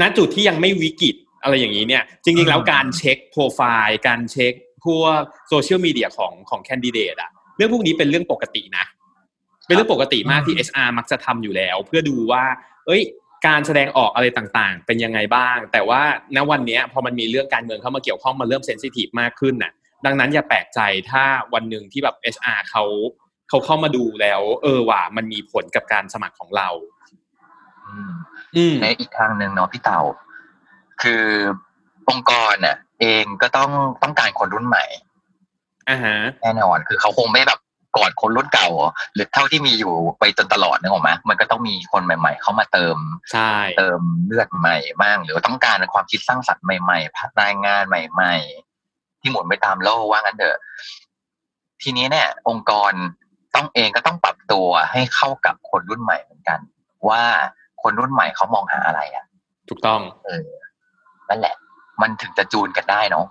[0.00, 8.84] ณจุดที่ยังไม่วิกฤตอะไรอย่างนี้เนี่ยจริงๆ แล้วการเช็คโปรไฟล์การเช็คพวกโซเชียลมีเดียของของแคนดิเดตอะเรื่องพวกนี้เป็นเรื่องปกตินะ
[9.66, 12.44] เป็นเรื่องปกติมากที่ HR มักจะทำอยู่แล้ว เพื่อดูว่า
[12.86, 13.02] เอ้ย
[13.46, 16.00] การแสดงออกอะไรต่างๆ เป็นยังไงบ้าง แต่ว่า
[16.36, 19.72] ณวันเนี้ยพอมันมีเรื่องการเมืองเข้ามาเกี่ยวข้องมันเริ่มเซนซิทีฟมากขึ้นน่ะ
[20.04, 20.80] ดังนั้นอย่าแปลกใจ
[21.10, 22.84] ถ้าวันหนึ่งที่แบบ HR เขา
[23.48, 26.68] เขาเข้ามาดูแล้ว เออว่ะมันมีผลกับการสมัครของเรา
[27.88, 28.14] อืมอืม
[28.82, 30.00] ในอีกทางหนึ่งเนาะพี่เต่า
[31.02, 31.24] คือ
[32.10, 33.70] องค์กรน่ะ เองก็ต้อง
[34.02, 34.84] ต้องการคนรุ่นใหม่
[35.90, 37.60] อ่าฮะแน่นอนคือเขาคงไม่แบบ
[37.96, 38.68] กอดคนรุ่นเก่า
[39.14, 42.96] หรือเท่าที่มีอยู่ไปจนตลอดนึกออกไหมมันก็ต้องมีคนใหม่ ๆ เข้ามาเติม
[43.32, 48.34] ใช่เติมเลือดใหม่บ้างหรือว่าต้องการความคิดสร้างสรรค์ใหม่ๆพัฒนางานใหม่
[48.78, 50.58] ๆ ที่หมุนไปตามโลกว่างั้นเถอะ
[51.82, 52.92] ทีนี้เนี่ย องค์กร
[53.54, 56.60] ต้องเองก็ต้องปรับตัวให้เข้ากับคนรุ่นใหม่เหมือนกัน
[57.08, 57.22] ว่า
[57.84, 59.24] คนรุ่นใหม่เขามองหาอะไรอะ
[59.68, 60.48] ถูกต้อง เออ
[61.28, 61.54] นั่นแหละ
[62.02, 63.26] มันถึงจะจูนกันได้เนาะ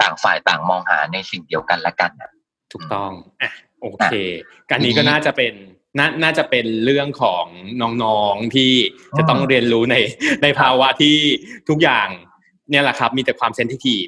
[0.00, 2.30] ต่างฝ่ายต่างมองหาในสิ่งเดียวกันและกันน่ะ
[2.72, 3.10] ถูกต้อง
[3.42, 3.50] อะ
[3.82, 4.14] โอเค
[4.70, 5.52] การนี้ก็น่าจะเป็น
[5.98, 7.44] น่าน่าจะเป็นเรื่องของ
[8.04, 8.72] น้องๆที่
[9.18, 9.96] จะต้องเรียนรู้ใน
[10.42, 11.16] ในภาวะที่
[11.68, 12.08] ทุกอย่าง
[12.70, 14.06] เนี่ยแหละครับ มีแต่ความเซนซิทีฟ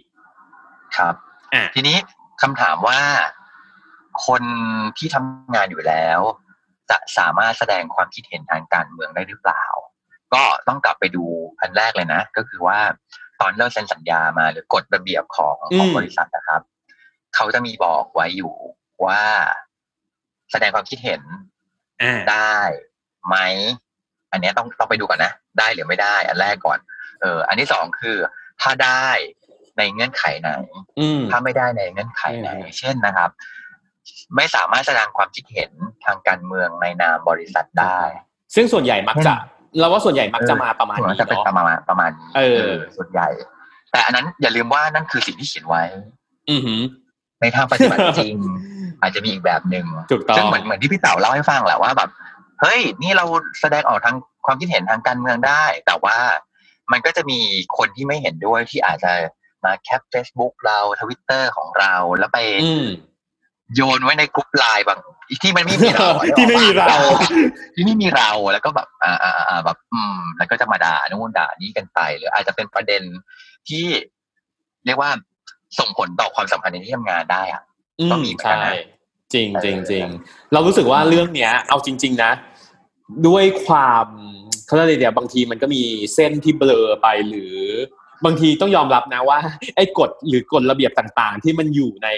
[0.96, 1.14] ครับ
[1.54, 1.96] อะ ทีนี้
[2.42, 3.00] คำถามว่า
[4.26, 4.42] คน
[4.98, 6.20] ที่ทำงานอยู่แล้ว
[6.90, 9.64] จะสามารถแสดงความคิดเห็นทางการเมืองได้หรือเปล่า
[10.34, 11.24] ก็ต้องกลับไปดู
[11.60, 12.78] อันแรกเลยนะ ก็คือว่า
[13.40, 16.62] ตอนเริ่มเซ็นสัญญามาหรือกฎระเบียบของของบริษัทนะครับ
[17.34, 18.54] เขาจะมีบอกไว้อยู่
[19.06, 19.22] ว่า
[20.52, 21.22] แสดงความคิดเห็น
[22.02, 22.56] อ่าได้
[23.26, 23.36] ไหม
[24.32, 26.78] อันเนี้ยต้องต้องไปดูก่อนนะ ได้หรือไม่ได้ อันแรกก่อน
[27.20, 28.16] เออ อันที่สองคือ
[28.60, 29.08] ถ้าได้
[29.78, 30.50] ในเงื่อนไขไหน
[30.98, 33.30] อืมถ้าไม่ได้ในเงื่อนไขไหนอืมเช่นนะครับ
[34.36, 35.70] ไม่สามารถแสดงความคิดเห็น
[36.04, 37.98] ทางการเมืองในนามบริษัทได้
[38.54, 39.32] ซึ่งส่วนใหญ่มักจะ
[39.78, 43.28] เราว่าส่วนใหญ่มักจะมาประมาณส่วนนี้จะเป็นเนาะประมาณประมาณนี้เออ ส่วนใหญ่
[43.92, 45.82] แต่อันนั้นอย่าลืมว่านั่นคือสิ่งที่เขียนไว้
[46.50, 46.80] อือหือ
[47.40, 48.34] ในทางปฏิบัติจริง
[49.00, 52.10] อาจจะมีอีกแบบหนึ่งถูกต้องซึ่งเหมือนเหมือนที่พี่เต๋าเล่าให้ฟังแหละว่าแบบ
[52.60, 53.24] เฮ้ย นี่เรา
[53.60, 54.16] แสดงออกทาง
[54.46, 56.16] ความคิดเห็นทางการเมืองได้ แต่ว่า
[56.92, 57.38] มันก็จะมี
[57.76, 59.12] คนที่ไม่เห็นด้วยที่อาจจะ
[59.64, 62.86] มาแคป Facebook เราทวิตเตอร์ของเราแล้วไปอืม
[63.74, 64.98] โยนไว้ในกลุ่มไลน์บาง
[65.42, 66.96] ที่มันไม่มีเราอะที่ไม่มีเรา
[67.74, 73.02] ที่ไม่มีเราแล้วก็แบบอ่าอ่าอ่าแบบอืมแล้วก็จะมาด่านู่นด่านี้กันไป หรืออาจจะเป็นประเด็น
[73.68, 73.84] ที่
[74.86, 75.10] เรียกว่า
[75.78, 77.62] ส่งผลต่อความสัมพันธ์ในที่ทำงานได้อะ
[78.00, 78.72] อืก็มีเหมือนกันใช่นะ
[79.34, 80.06] จริงเออจริงจริง
[80.52, 82.32] เรารู้สึกว่าเรื่องเนี้ย เอาจริง ๆ นะ
[83.26, 84.06] ด้วยความ
[84.66, 85.82] เขาเรียกอะไรเดี๋ยวบางทีมันก็มี
[86.14, 87.56] เส้นที่เบลอไปหรือ
[88.24, 89.38] บางทีต้องยอมรับนะว่า
[89.76, 92.08] ไอ้กฎหรือกฎระเบียบต่างๆ ที่มันอยู่ใน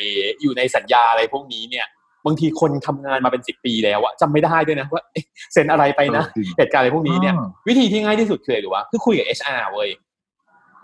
[0.43, 1.87] อยู่ในสัญญาอะไรพวกนี้เนี่ย
[2.27, 9.91] บางทีคนทำงานมาเป็นสิบปีแล้วอะจำไม่ได้ด้วยนะว่าเอ๊ะเซ็นอะไรไปนะเออจริงเหตุการณ์อะไรพวกนี้เนี่ยอืมวิธีที่ง่ายที่สุดคืออะไรหรือว่าคือคุยกับ HR เว้ย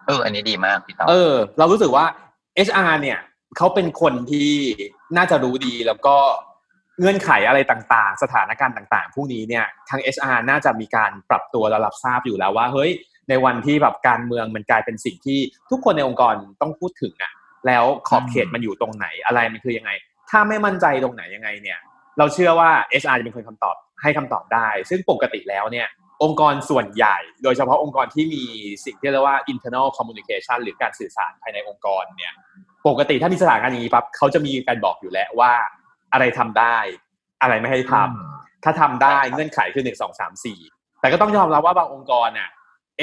[0.06, 2.04] เออ อันนี้ดีมากพี่ต้อมเออ เรารู้สึกว่า
[2.66, 3.18] HR เนี่ย
[3.56, 4.52] เขาเป็นคนที่
[5.16, 6.16] น่าจะรู้ดีแล้วก็
[7.00, 12.90] เงื่อนไขอะไรต่างๆ สถานการณ์ต่าง ๆ พวกนี้เนี่ยทาง HR น่าจะมีการปรับตัวและรับทราบอยู่แล้วว่า เฮ้ย
[13.28, 15.38] ในวันที่แบบการเมืองมันกลายเป็นสิ่งที่
[15.70, 17.32] ทุกคนในองค์กรต้องพูดถึงอะ
[17.66, 19.90] แล้วขอบเขตมันอยู่ตรงไหนอะไรมันคือยังไง
[20.30, 21.78] ถ้าไม่มั่นใจตรงไหนยังไงเนี่ย
[22.18, 22.70] เราเชื่อว่า
[23.02, 25.88] HR จะเป็นคนคำตอบให้คำตอบได้ ซึ่งปกติแล้วเนี่ย
[26.22, 28.42] องค์กรส่วนใหญ่ โดยเฉพาะองค์กรที่มี
[28.84, 32.32] สิ่งที่เรียกว่า internal communication หรือการสื่อสารภายในองค์กรเนี่ย
[32.88, 35.52] ปกติถ้ามีสถานการณ์อย่างนี้ปั๊บเขาจะมีการบอกอยู่แล้วว่า
[36.12, 36.76] อะไรทำได้
[37.42, 40.60] อะไรไม่ให้ทำถ้าทำได้เงื่อนไขคือหนึ่งสองสามสี่
[41.00, 42.50] แต่ก็ต้องยอมรับว่าบางองค์กรน่ะ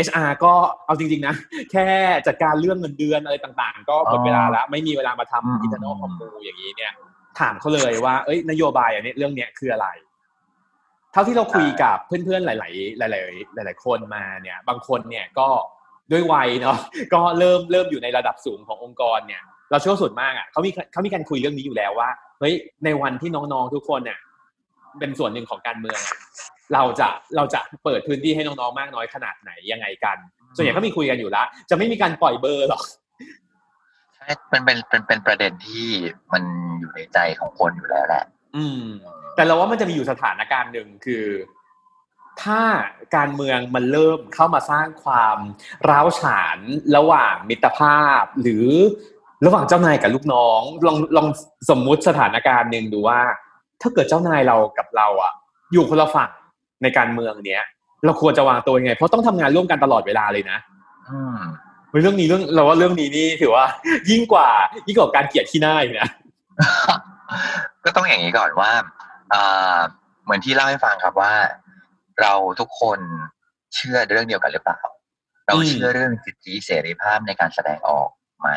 [0.05, 0.53] HR ก็
[0.85, 1.35] เอาจริง ๆ นะ
[1.71, 1.85] แค่
[2.27, 6.93] จัดการเรื่องเงินเดือนอะไรต่างๆ ก็หมดเวลาแล้ว ไม่มีเวลามาอืมทำ internal commu อย่างนี้เนี่ย
[7.39, 9.87] ถามเขาเลยว่า เอ้ยนโยบายอันนี้เรื่องเนี้ยคืออะไร
[11.11, 12.55] เท่าที่เราคุยกับเพื่อนๆ หลา
[13.07, 13.15] ย ๆ ห
[13.55, 15.47] ลาย ๆ หลาย ๆ คนมาเนี่ย บางคนเนี่ยก็
[16.11, 16.77] ด้วยวัยเนาะ
[17.13, 22.53] ก็เริ่มเริ่มอยู่ในระดับสูงขององค์กรเนี่ย เราเชื่อว่าส่วนมากอะเขามีเขามีการคุยเรื่องนี้อยู่แล้วว่าเฮ้ย
[22.85, 24.19] ในวันที่น้องๆทุกคนเนี่ย
[24.99, 26.17] เป็นส่วนหนึ่งของการเมืองอะ
[26.73, 30.17] เราจะเราจะเปิดพื้นที่ให้น้องๆมากน้อยขนาดไหนยังไงกัน
[30.55, 32.83] ส่วนใหญ่ก็มีคุยกันอยู่แล้วจะไม่มีการปล่อยเบอร์หรอก
[34.15, 35.87] ใช่เป็นเป็นเป็นเป็นประเด็นที่
[36.33, 36.43] มัน
[36.79, 38.23] อยู่ในใจของคนอยู่แล้วแหละ
[38.55, 38.83] อืม
[39.35, 41.25] แต่เราว่ามันจะมีอยู่สถานการณ์หนึ่งคือ
[42.43, 42.61] ถ้า
[43.15, 45.37] การเมืองมันเริ่มเข้ามาสร้างความ
[45.89, 46.57] ร้าวฉาน
[46.95, 48.67] ระหว่างมิตรภาพ หรือ
[49.45, 51.27] ระหว่างเจ้านายกับลูกน้อง ลองลอง
[51.69, 53.19] สมมุติสถานการณ์หนึ่งดูว่า
[53.81, 55.33] ถ้าเกิดเจ้านายเรากับเราอะ
[55.73, 56.29] อยู่คนละฝั่ง
[56.83, 57.63] ในการเมืองเนี้ย
[58.05, 60.57] เราควรจะวางตัวยังไง เพราะต้องทำงานร่วมกันตลอดเวลาเลยนะ
[61.09, 61.41] อืม
[61.89, 63.65] เฮ้ยเรื่องนี้เรื่องเราว่าเรื่องนี้นี่ถือว่า
[64.09, 64.49] ยิ่งกว่า
[64.87, 66.09] ยิ่งกว่าการเกลียดที่หน้าอีกนะ
[67.85, 68.71] ก็ต้องอย่างนี้ก่อนว่า
[69.33, 69.79] อ่า
[70.23, 71.33] เหมือนที่เล่าให้ฟังครับว่า
[72.21, 72.99] เราทุกคน
[73.75, 74.79] เชื่อเรื่องเดียวกันหรือเปล่า
[75.45, 78.49] เราอืมเชื่อเรื่องสิทธิเสรีภาพในการแสดงออกไหม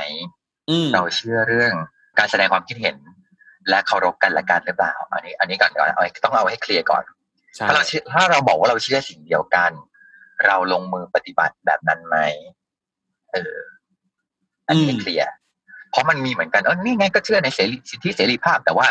[0.71, 1.73] อืมเราเชื่อเรื่อง
[2.19, 2.97] การแสดงความคิดเห็น
[3.69, 7.14] และเคารพกันและกันหรือเปล่า อันนี้ อันนี้ก่อนก่อนเอาต้องเอาให้เคลียร์ก่อนใช่
[7.69, 9.71] ถ้าเราเชื่อถ้าเราบอกว่าเราเชื่อสิ่งเดียวกัน
[10.47, 12.17] เราลงมือปฏิบัติแบบนั้นไหม
[13.33, 13.57] เออ
[14.69, 15.31] อันนี้ให้เคลียร์
[15.91, 18.87] เพราะมันมีเหมือนกันเออนี่ไงก็เชื่อในเสรีสิทธิเสรีภาพ แต่ว่า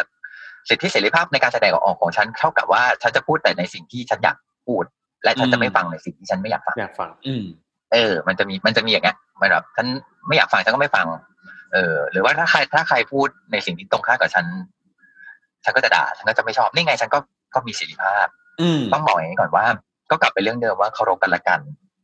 [0.70, 4.84] สิทธิเสรีภาพในการแสดงออกของฉันเท่ากับว่าฉันจะพูดแต่ในสิ่งที่ฉันอยากพูด
[5.24, 7.44] และฉันจะไม่ฟังในสิ่งที่ฉันไม่อยากฟังอยากฟัง อืม
[7.94, 9.88] เออ มันจะมีมันจะมีอย่างเงี้ยมันแบบฉัน
[10.28, 11.06] ไม่อยากฟังฉันก็ไม่ฟัง
[11.74, 14.46] เออ หรือว่าถ้าใครถ้าใครพูดในสิ่งที่ตรงข้ามกับฉัน
[15.64, 17.20] ฉันก็จะด่าฉันก็จะไม่ชอบนี่ไง ฉันก็
[17.54, 18.43] ก็มีเสรีภาพอืม
[18.94, 19.66] ต้องบอกอย่างนี้ก่อนว่า
[20.12, 21.60] ก็กลับไปเรื่องเดิมว่าเคารพกันละกัน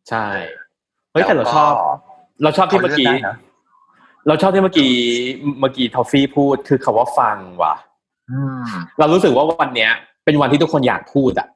[0.09, 0.25] ใช่
[1.12, 1.73] เฮ้ยแต่เราแล้วก็ชอบ
[2.43, 3.38] เราชอบที่เมื่อกี้เขาเลือกได้นะ
[4.27, 4.91] เราชอบที่เมื่อกี้
[5.59, 7.75] เมื่อกี้ทอฟฟี่พูดคือคาว่าฟังว่ะ
[8.31, 8.63] อืม
[8.99, 9.91] เรารู้สึกว่าวันเนี้ย
[10.25, 11.47] เป็นวันที่ทุกคนอยากพูดอะ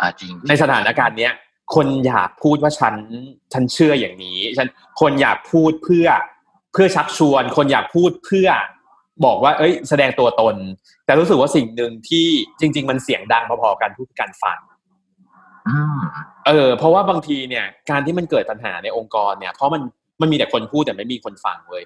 [0.00, 1.32] อ่าจริง ในสถานการณ์เนี้ย
[1.74, 2.94] คนอยากพูดว่าฉัน
[3.52, 4.68] ฉันเชื่ออย่างนี้ ฉัน
[5.00, 6.08] คนอยากพูดเพื่อ
[6.72, 8.48] เพื่อชักชวน คนอยากพูดเพื่อ
[9.24, 10.56] บอกว่า เอ้ย แสดงตัวตน
[11.06, 12.26] แต่รู้สึกว่าสิ่งหนึ่งที่
[12.60, 14.58] จริง ๆ มันเสียงดังพอๆกันพูดคือการฟัง
[15.68, 15.98] อืม
[16.46, 19.82] เออ เพราะว่าบางทีเนี่ย การที่มันเกิดปัญหาในองค์กรเนี่ยเพราะมัน
[20.20, 21.82] มันมีแต่คนพูดแต่ไม่มีคนฟังเว้ย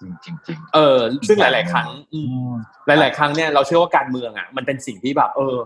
[0.00, 2.54] จริงจริงจริงเออ ซึ่งหลาย ๆ ครั้งอืมอืม
[2.86, 5.56] หลาย ๆ ครั้งเนี่ยเราเชื่อว่าการเมืองอะ มันเป็นสิ่งที่แบบ เออ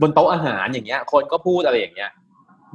[0.00, 2.10] บนโต๊ะอาหารอย่างเงี้ย คนก็พูดอะไรอย่างเงี้ย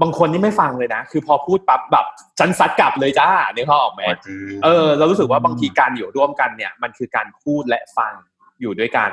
[0.02, 2.06] บางคนนี่ไม่ฟังเลยนะ คือพอพูดปั๊บแบบ
[2.40, 8.14] ฉันซัดกลับเลยจ้าเนี่ยเขาออกไหมจริงเออ เรารู้สึกว่าบางทีการอยู่ร่วมกันเนี่ย มันคือการพูดและฟัง
[8.62, 9.10] อยู่ด้วยกัน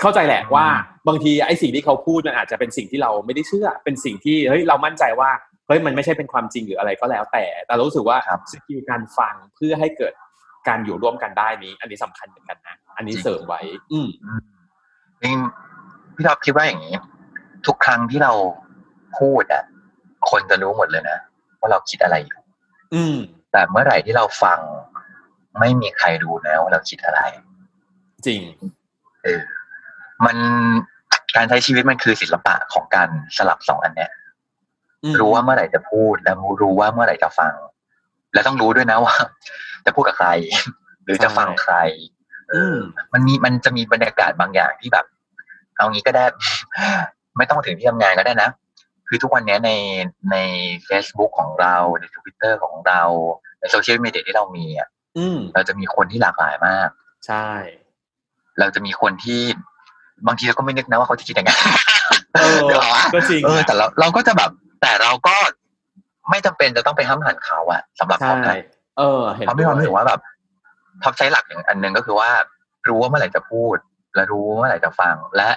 [0.00, 0.66] เข้าใจแหละว่า
[1.08, 5.30] บางทีไอ้สิ่งที่เขาพูดมันอาจจะเป็นสิ่งที่เราไม่ได้เชื่อ เป็นสิ่งที่เฮ้ยเรามั่นใจว่า
[5.66, 10.12] เฮ้ยมันไม่ใช่เป็นความจริงหรืออะไรก็แล้วแต่ แต่เรารู้สึกว่าครับสกิลการฟังเพื่อให้เกิด
[10.68, 13.60] การอยู่ร่วมกันได้นี้ อันนี้สำคัญเหมือนกันนะ อันนี้เสริมไว้
[13.92, 14.42] อืมอืม
[15.22, 15.36] จริง
[16.14, 16.94] พี่ท็อปคิดว่าอย่างนี้
[17.66, 18.32] ทุกครั้งที่เรา
[19.18, 19.64] พูดอะ
[20.30, 21.18] คนจะรู้หมดเลยนะ
[21.60, 22.40] ว่าเราคิดอะไรอยู่
[22.94, 23.16] อืม
[23.52, 24.58] แต่เมื่อไหร่ที่เราฟัง
[25.60, 27.20] ไม่มีใครรู้นะว่าเราคิดอะไร
[28.26, 28.42] จริง
[29.24, 29.42] เออ
[30.24, 30.36] มัน
[31.36, 34.10] การใช้ชีวิตมันคือศิลปะของการสลับสองอันเนี้ย
[35.04, 37.54] อืมรู้ว่าเมื่อไหร่จะพูด แล้วรู้ว่าเมื่อไหร่จะฟัง
[38.32, 39.14] และต้องรู้ด้วยนะว่า
[39.86, 40.28] จะพูดกับใคร
[41.04, 41.74] หรือจะฟังใคร
[42.50, 42.76] เอออ
[43.12, 45.06] มันมีมันจะมีบรรยากาศบางอย่างที่แบบ
[45.76, 46.24] เอางี้ก็ได้
[47.36, 48.50] ไม่ต้องถึงที่ทำงานก็ได้นะ
[49.08, 49.70] คือทุกวันนี้ใน
[50.32, 50.36] ใน
[50.88, 53.02] Facebook ของเราใน Twitter ของเรา
[53.60, 54.88] ในโซเชียลมีเดียที่เรามีอะ
[55.18, 56.88] อืมเราจะมีคนที่หลากหลายมาก
[57.26, 57.48] ใช่
[58.60, 59.40] เราจะมีคนที่
[60.26, 61.50] บางทีเราก็ไม่นึกนะว่าเขาจะคิดยังไง
[62.34, 64.50] เออเดี๋ยวอะก็จริงเออแต่เราเราก็จะแบบ
[64.82, 65.36] แต่เราก็
[66.30, 68.54] ไม่จำเป็นจะต้องไปห้ามหันเขาอะสำหรับใช่เขานะ
[68.98, 70.20] เออ เห็นเขาไม่ความรู้สึกด้วยว่าแบบ
[71.02, 72.30] ท็อปใช้หลักอย่างอันหนึ่งก็คือว่า
[72.88, 73.76] รู้ว่าเมื่อไหร่จะพูด
[74.14, 75.48] และรู้เมื่อไหร่จะฟัง และ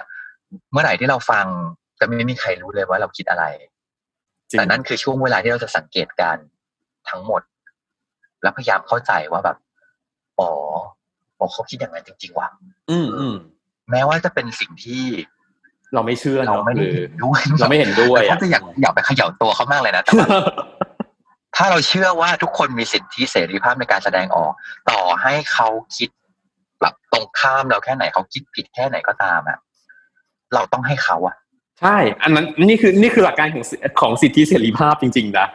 [0.72, 1.46] เมื่อไหร่ที่เราฟัง
[2.00, 3.44] จะไม่มีใครรู้เลยว่าเราคิดอะไร
[4.50, 6.46] จริงแต่นั่นคือช่วงเวลาที่เราจะสังเกตการณ์
[7.08, 7.42] ทั้งหมด
[8.42, 9.56] แล้วพยายามเข้าใจว่าแบบ
[10.38, 10.50] อ๋อ
[11.38, 12.48] อ๋อเขาคิดอย่างนั้นจริง ๆว่ะ
[12.90, 13.34] อืมอืม
[13.90, 15.04] แม้ว่าจะเป็นสิ่งที่
[15.94, 20.28] เราไม่เชื่อเราเนาะไม่ได้หรือเห็นด้วยเราไม่เห็นด้วยแต่อะก็จะอยากอยากไปเขย่าตัวเขามากเลยนะแต่ว่า
[21.56, 24.52] ถ้าเราเชื่อว่าทุกคนมีสิทธิเสรีภาพในการแสดงออก
[24.90, 26.08] ต่อให้เขาคิด
[26.80, 29.58] แบบตรงข้ามเราแค่ไหนเขาคิดผิดแค่ไหนก็ตามอะ
[30.54, 31.36] เราต้องให้เขาอะ
[31.80, 35.46] ใช่ อันนั้นนี่คือนี่คือหลักการของสิของสิทธิเสรีภาพจริงๆนะ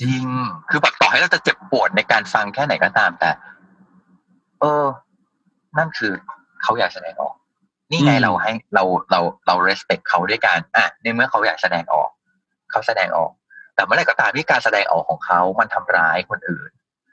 [0.00, 0.22] จริง
[0.70, 3.30] คือแบบต่อให้เราจะเจ็บปวดในการฟังแค่ไหนก็ตามแต่
[4.60, 4.84] เออ
[5.78, 6.12] นั่นคือ
[6.62, 7.34] เขาอยากแสดงออก
[7.90, 12.10] นี่ไงอืมเราให้เราเราเรา respect เขาด้วยการอะในเมื่อเขาอยากแสดงออก
[12.70, 13.30] เขาแสดงออก
[13.74, 16.70] แต่เมื่อไหร่ก็ตามที่การแสดงออกของเขา มันทำร้ายคนอื่น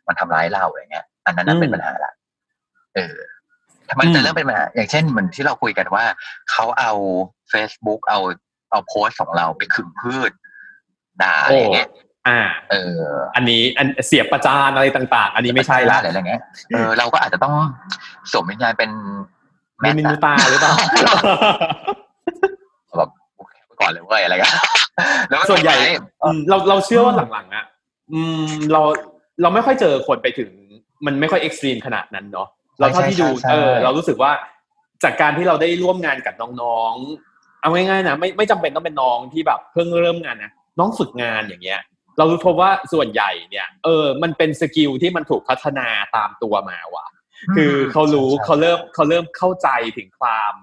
[0.07, 2.13] มันทำร้ายเราอย่างเงี้ย อันนั้นน่ะเป็นปัญหาละ
[2.95, 3.15] เออ
[3.87, 6.05] ถ้ามันจะเริ่มเป็นปัญหาอย่างเช่นเหมือนที่เราคุยกันว่า
[6.51, 6.91] เขาเอา
[7.51, 8.19] Facebook เอา
[8.75, 10.31] เอาโพสต์ของเราไปขึงพืช
[11.21, 11.89] ด่าอะไรอย่างเงี้ย
[12.27, 12.99] อ่า เออ
[13.35, 16.41] อันนี้อันเสียบประจานอะไรต่าง ๆ อันนี้ไม่ใช่ละอะไรอย่างเงี้ย
[16.73, 17.53] เออเราก็อาจจะต้อง
[18.31, 18.91] สวมวิญญาณเป็น
[19.79, 20.73] แมมีทมินูอะตาหรือเปล่า
[22.97, 24.51] แบบโอเคไปก่อนเลยเว้ยอะไรกัน
[25.29, 25.83] แล้วก็ส่วนใหญ่ไป
[26.23, 27.65] อืมเราเราเชื่อว่าหลังๆอะ
[28.13, 28.81] อืมเรา
[29.41, 30.49] เราไม่ค่อยเจอคนไปถึง
[31.05, 32.47] มันไม่ค่อย extreme ขนาดนั้นเนาะ
[32.79, 34.31] เราเท่าที่ดูใช่ใช่เออใช่เรารู้สึกว่า
[35.03, 37.34] จากการที่เราได้ร่วมงานกับน้องๆ
[37.65, 41.81] เอาง่ายๆนะไม่ไม่จำเป็นต้องเป็นน้องที่แบบเพิ่งเริ่มงานนะน้องฝึกงานอย่างเงี้ย
[42.17, 47.05] เรารู้พบว่าส่วนใหญ่เนี่ยเออมันเป็น skill ที่มันถูกพัฒนาตามตัวมาว่ะ
[47.55, 50.53] คือเขารู้ใช่ใช่เขาเริ่มเขาเริ่มเข้าใจถึงความ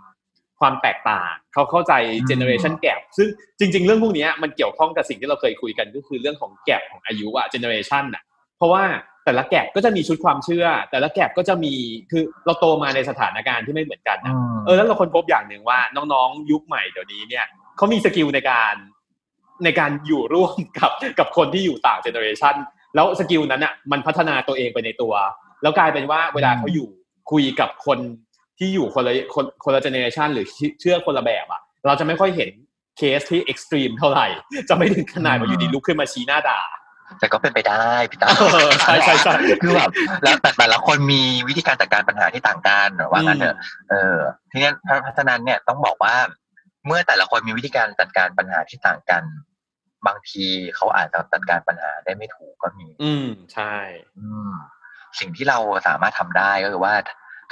[0.61, 8.23] ความแตกต่างเขาเข้าใจอืม generation gap ซึ่งจริง ๆ เรื่องพวกเนี้ยมันเกี่ยวข้องกับสิ่งที่เราเคยคุยกันก็คือเรื่องของ gap ของอายุอะ generation อะ
[8.57, 8.85] เพราะว่า
[9.25, 11.75] แต่ละ gap ก็จะมีชุดความเชื่อ แต่ละ gap ก็จะมี
[12.11, 18.75] คือเราโตมาในสถานการณ์ที่ไม่เหมือนกันนะมเออแล้วเราค้นพบอย่างหนึ่งว่าน้องๆ ยุคใหม่เดี๋ยวนี้เนี่ยเขามี skill ในการ
[19.65, 22.55] ในการอยู่ร่วมกับกับคนที่อยู่ต่าง generation
[22.95, 25.15] แล้ว skill นั้นอะมันพัฒนาตัวเองไปในตัว
[25.63, 26.89] แล้วกลายเป็นว่าเวลาเขาอยู่
[27.31, 27.99] คุยกับคน
[28.59, 30.47] ที่อยู่คนละคนคนละ generation หรือ
[30.81, 32.51] เชื่อคนละแบบอะ เราจะไม่ค่อยเห็น
[32.99, 34.27] เคสที่ extreme เท่าไหร่
[34.69, 36.61] จะไม่ถึงขนาดว่าอยู่ดีลุกขึ้นมาชี้หน้าด่า
[37.18, 39.90] แต่ก็เป็นไปได้พี่เต่าเออใช่ใช่ใช่คือแบบ
[40.22, 43.57] แล้วแต่แต่ละคนมีวิธีการจัดการปัญหาที่ต่างกันหรือว่างั้นเถอะ
[43.90, 44.18] เออ
[44.51, 44.70] ทีนี้
[45.03, 46.14] เพราะฉะนั้นเนี่ยต้องบอกว่า
[46.87, 49.22] เมื่อแต่ละคนมีวิธีการจัดการปัญหาที่ต่างกัน
[50.07, 50.44] บางที
[50.77, 53.75] เขาอาจจะจัดการปัญหาได้ไม่ถูกก็มี อืมใช่
[54.18, 54.53] อืม
[55.18, 56.94] สิ่งที่เราสามารถทำได้ก็คือว่า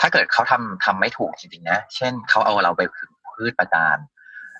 [0.00, 3.96] ถ้าเกิดเขาทำทำไม่ถูกจริงๆนะ เช่นเขาเอาเราไปขึงพืชประจาน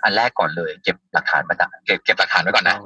[0.03, 2.77] อันแรกก่อนเลย เก็บหลักฐานประจานเก็บเก็บหลักฐานไว้ก่อนนะ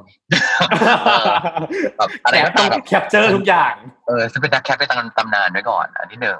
[1.97, 3.73] แบบอะไรแคก็ปต้ตาอมงแบบแคปเจอร์ทุกอย่าง
[4.07, 6.39] เออจะเป็นนักแคปไปตำตำนานไว้ก่อน อันที่หนึ่ง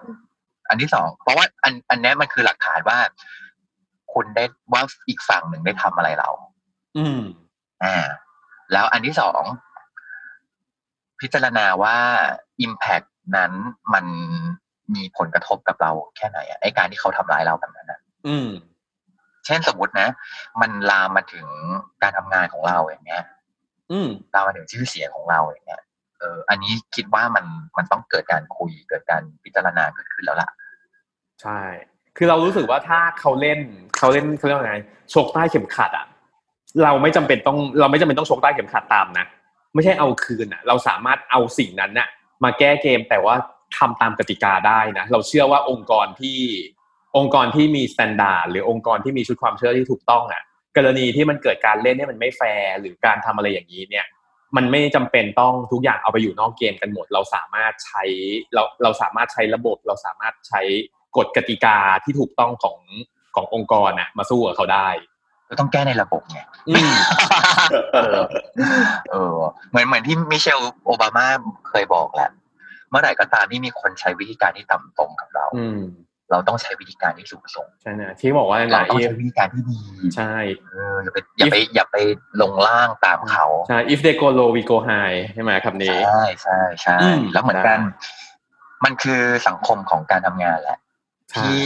[0.70, 2.98] อันที่สองเพราะว่าอันอันเนี้ยมันคือหลักฐานว่า
[4.14, 6.30] คุณได้ว่าอีกฝั่งหนึ่งได้ทำอะไรเรา
[6.98, 7.22] อืม
[7.84, 7.96] อ่า
[8.74, 9.42] แล้วอันที่สอง
[11.22, 11.98] พิจารณาว่า
[12.66, 13.08] Impact
[13.38, 13.52] นั้น
[13.94, 14.06] มัน
[14.96, 18.48] มีผลกระทบกับเราแค่ไหนอะไอการที่เขาทำร้ายเราแบบนั้นนะอืม
[19.46, 20.08] เช่นสมมตินะ
[20.62, 21.48] มันลามมาถึง
[22.02, 23.24] การทำงานของเราอย่างเงี้ย
[23.92, 25.82] อืมลามมาถึงชื่อเสียงของเราอย่างเงี้ย
[26.20, 27.46] เออ อันนี้คิดว่ามัน
[27.78, 30.50] มันต้องเกิดการคุยเกิดการพิจารณาเกิดขึ้นแล้วล่ะ
[31.42, 31.62] ใช่
[32.18, 33.60] คือเรารู้สึกว่าถ้าเขาเล่น
[33.98, 34.78] เขาเล่นเขาเรียกว่าไง
[35.14, 36.06] ชกใต้เข็มขัดอะ
[36.84, 39.26] เราไม่จำเป็นต้องเราไม่จำเป็นต้องชกใต้เข็มขัดตามนะ
[39.74, 42.08] ไม่ใช่เอาคืนอะ เราสามารถเอาสิ่งนั้นน่ะ
[42.44, 43.36] มาแก้เกมแต่ว่า
[43.78, 46.38] ทำตามกติกาได้นะเราเชื่อว่าองค์กรที่
[47.18, 50.42] องค์กรที่มี standard หรือองค์กรที่มีชุดความเชื่อที่ถูกต้องอะ
[50.78, 54.06] กรณีที่มันเกิดการเล่นให้มันไม่แฟร์หรือการทำอะไรอย่างนี้เนี่ย
[54.56, 58.04] มันไม่จำเป็นต้องทุกอย่างเอาไปอยู่นอกเกมกันหมด เราสามารถใช้
[58.54, 60.62] เราเราสามารถใช้ระบบ เราสามารถใช้
[61.18, 62.78] กฎกติกาที่ถูกต้องของ
[63.36, 64.90] ขององค์กรน่ะ มาสู้กับเขาได้
[65.50, 66.94] ก็ต้องแก้ในระบบไงอืม
[67.94, 68.22] เออ
[69.12, 71.28] เออเหมือนเหมือนที่มิเชลโอบามา
[71.70, 72.30] เคยบอกแหละ
[72.90, 75.82] เมื่อไหร่ก็ตามที่มีคนใช้วิธีการที่ต่ำตรงกับเราอืม
[76.32, 79.80] เราต้องใช้วิธีการที่สูงส่งใช่นะที่บอกว่าเรานะต้อง if ใช้วิธีการที่ดี
[80.16, 80.34] ใช่
[80.72, 81.98] เอออย่าไปอย่าไปอย่าไป
[82.42, 88.24] ลงล่างตามเขาใช่ if they go low we go high ใช่ไหมคำนี้ใช่ใช่ใช่อืมแล้วเหมือนกันใช่
[88.86, 90.78] มันคือสังคมของการทำงานแหละ
[91.32, 91.62] ใช่ที่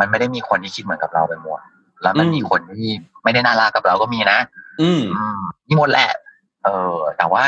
[0.00, 1.60] มันไม่ได้มีคนที่คิดเหมือนกับเราไปหมด
[2.02, 2.90] แล้วมันอืมมีคนที่
[3.24, 4.38] ไม่ได้น่ารักกับเราก็มีนะ
[4.82, 6.10] อืมอืมมีหมดแหละ
[6.64, 7.44] เออ แต่ว่า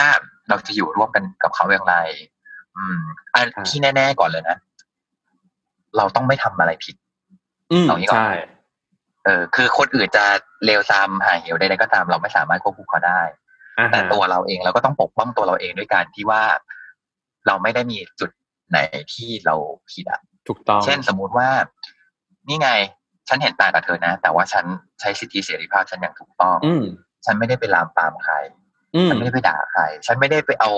[0.49, 1.95] เราจะอยู่ร่วมกันกับเขาอย่างไร
[2.77, 2.99] อืม
[3.35, 4.57] อันครับที่แน่ ๆก่อนเลยนะ
[5.97, 6.97] เราต้องไม่ทำอะไรผิด
[7.73, 8.33] อืมเอางี้ก่อนใช่
[9.25, 10.25] เออ คือคนอื่นจะ
[10.65, 13.23] เลวซามหาเหวใดๆก็ตาม เราไม่สามารถควบคุมเขาได้
[13.79, 16.43] อ่าแต่ฮะตัวเราเองเราก็ต้องปกป้องตัวเราเองด้วยการที่ว่า
[17.47, 18.31] เราไม่ได้มีจุด
[18.71, 18.79] ไหน
[19.15, 19.55] ที่เรา
[19.91, 21.49] ผิดอะถูกต้อง เช่นสมมุติว่า
[22.49, 22.71] นี่ไง
[23.29, 24.65] ฉันเห็นต่างกับเธอนะ แต่ว่าฉัน
[25.01, 26.85] ใช้สิทธิเสรีภาพฉันอย่างถูกต้อง อืม
[27.25, 28.35] ฉันไม่ได้ไปลามปามใคร
[28.95, 30.71] อืมฉันไม่ได้ไปด่าใคร ฉันไม่ได้ไปเอา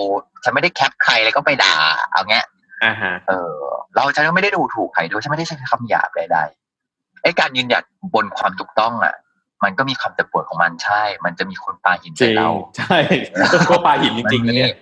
[0.44, 1.77] ฉันไม่ได้แคปใครแล้วก็ไปด่า
[2.11, 2.46] เอาเงี้ย
[2.85, 3.55] อ่าฮะเออ
[3.95, 7.83] เราฉันก็ไม่ได้ดูถูกใครด้วยฉันไม่ได้ใช้คำหยาบใดๆไอ้การยืนหยัด
[8.14, 9.14] บนความถูกต้องอะ
[9.64, 12.97] มันก็มีความเจ็บปวดของมันใช่ มันจะมีคนปาหินจใส่ริงเราใช่
[13.71, 14.75] ก็ปลาหินจริงๆนะเนี่ย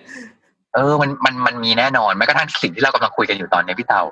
[0.74, 4.02] เออมันมันมันมีแน่นอนแม้กระทั่งสิ่งที่เรากำลังคุยกันอยู่ตอนนี้พี่เตา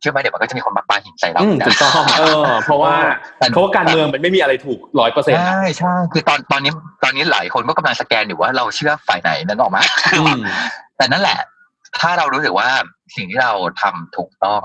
[0.00, 2.94] เชื่อไหมเดี๋ยวมันก็จะมีคนมาปาหินใส่เราอืมนะถูกต้องเออ เพราะว่า
[3.38, 6.72] แต่เพราะว่าการเมืองมันไม่มีอะไรถูกร้อยเปอร์เซ็นต์ใช่ใช่คือตอนตอนนี้
[7.04, 9.78] ตอนนี้หลายคนก็กำลังสแกนอยู่ว่าเราเชื่อฝ่ายไหนนั่นออกไหม
[10.96, 11.38] แต่นั่นแหละ
[11.98, 12.68] ถ้าเรารู้สึกว่า
[13.16, 14.62] สิ่งที่เราทำถูกต้อง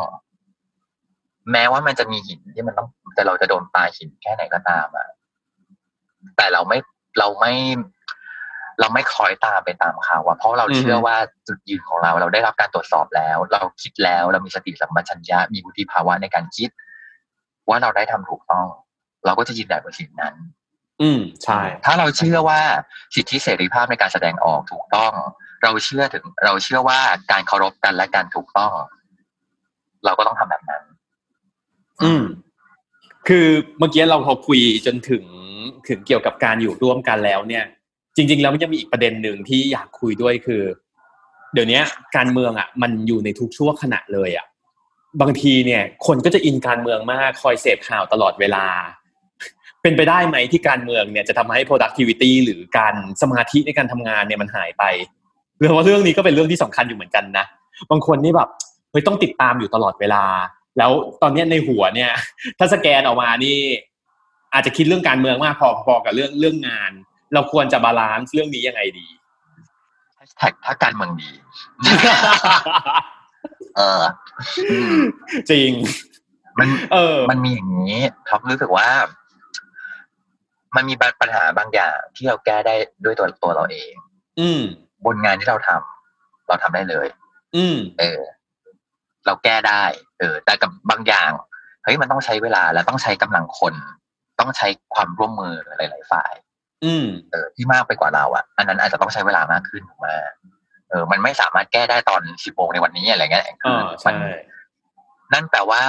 [1.52, 5.08] แม้ว่ามันจะมีหินที่มันต้อง แต่เราจะโดนปาหินแค่ไหนก็ตามอะ
[6.38, 6.78] แต่เราไม่
[7.20, 7.54] เราไม่
[8.80, 11.16] เราไม่คอยตามไปตามเขาอะเพราะเราเชื่อว่า
[11.48, 16.70] จุดยืนของเรา เราได้รับการตรวจสอบแล้ว เราคิดแล้วเรามีสติสัมปชัญญะมีวุฒิภาวะในการคิด
[17.70, 18.68] ว่าเราได้ทำถูกต้อง
[19.26, 20.36] เราก็จะยืนหยัดบนสิ่งนั้น
[21.02, 22.60] อืมใช่ ถ้าเราเชื่อว่า
[23.16, 25.14] สิทธิเสรีภาพในการแสดงออกถูกต้อง
[25.64, 27.00] เราเชื่อถึง เราเชื่อว่า
[27.32, 28.72] การเคารพกันและการถูกต้อง
[30.06, 30.84] เราก็ต้องทำแบบนั้น
[32.04, 32.24] อืม
[33.28, 33.48] คือ
[33.80, 35.24] เมื่อกี้เราพอคุยจนถึง
[35.88, 37.66] ถึงเกี่ยวกับการอยู่ร่วมกันแล้วเนี่ย
[38.16, 40.62] จริง ๆ แล้วมันยังมีอีกประเด็นหนึ่งที่อยากคุยด้วยคือ
[41.54, 41.82] เดี๋ยวนี้
[42.16, 44.46] การเมืองอะ มันอยู่ในทุกช่วงขณะเลยอะ
[45.22, 48.66] บางทีเนี่ย คนก็จะอินการเมืองมากคอยเสพข่าวตลอดเวลา
[49.86, 54.84] เป็นไปได้ไหมที่การเมืองเนี่ยจะทำให้ productivity หรือการสมาธิในการทำงานเนี่ยมันหายไป
[55.58, 57.46] เรื่องว่าเรื่องนี้ก็เป็นเรื่องที่สำคัญอยู่เหมือนกันนะ
[57.92, 58.50] บางคนนี่แบบ
[58.92, 60.24] เฮ้ยต้องติดตามอยู่ตลอดเวลา
[60.78, 62.12] แล้วตอนเนี้ยในหัวเนี่ย
[62.60, 63.58] ถ้าสแกนออกมานี่
[64.54, 66.92] อาจจะคิดเรื่องการเมืองมากพอพอกับเรื่องเรื่องงาน
[67.34, 69.08] เราควรจะ balance เรื่องนี้ยังไงดี
[70.38, 71.30] แท็กถ้าการเมืองดี
[73.76, 74.04] เออ
[74.72, 75.00] อืม
[75.50, 75.72] จริง
[76.60, 78.88] มันเออ มันมีอย่างนี้ท็อปรู้สึกว่า
[80.76, 83.94] มันมีปัญหาบางอย่างที่เราแก้ได้ด้วยตัวตัวเราเอง
[84.40, 84.62] อืม
[85.06, 87.08] บนงานที่เราทำเราทำได้เลย
[87.56, 88.22] อืมเออ
[89.26, 89.84] เราแก้ได้
[90.20, 91.30] เออ แต่กับบางอย่าง
[91.84, 93.74] เฮ้ยมันต้องใช้เวลาและต้องใช้กำลังคน
[94.40, 96.34] ต้องใช้ความร่วมมือหลาย ๆ ฝ่าย
[96.86, 100.08] อืมเออที่มากไปกว่าเราอะ อันนั้นอาจจะต้องใช้เวลามากขึ้นถูกไหม
[100.90, 104.12] เออ มันไม่สามารถแก้ได้ตอนสิบโมงในวันนี้อะไรเงี้ยอ่ามัใช่
[105.34, 105.82] นั่นแปลว่า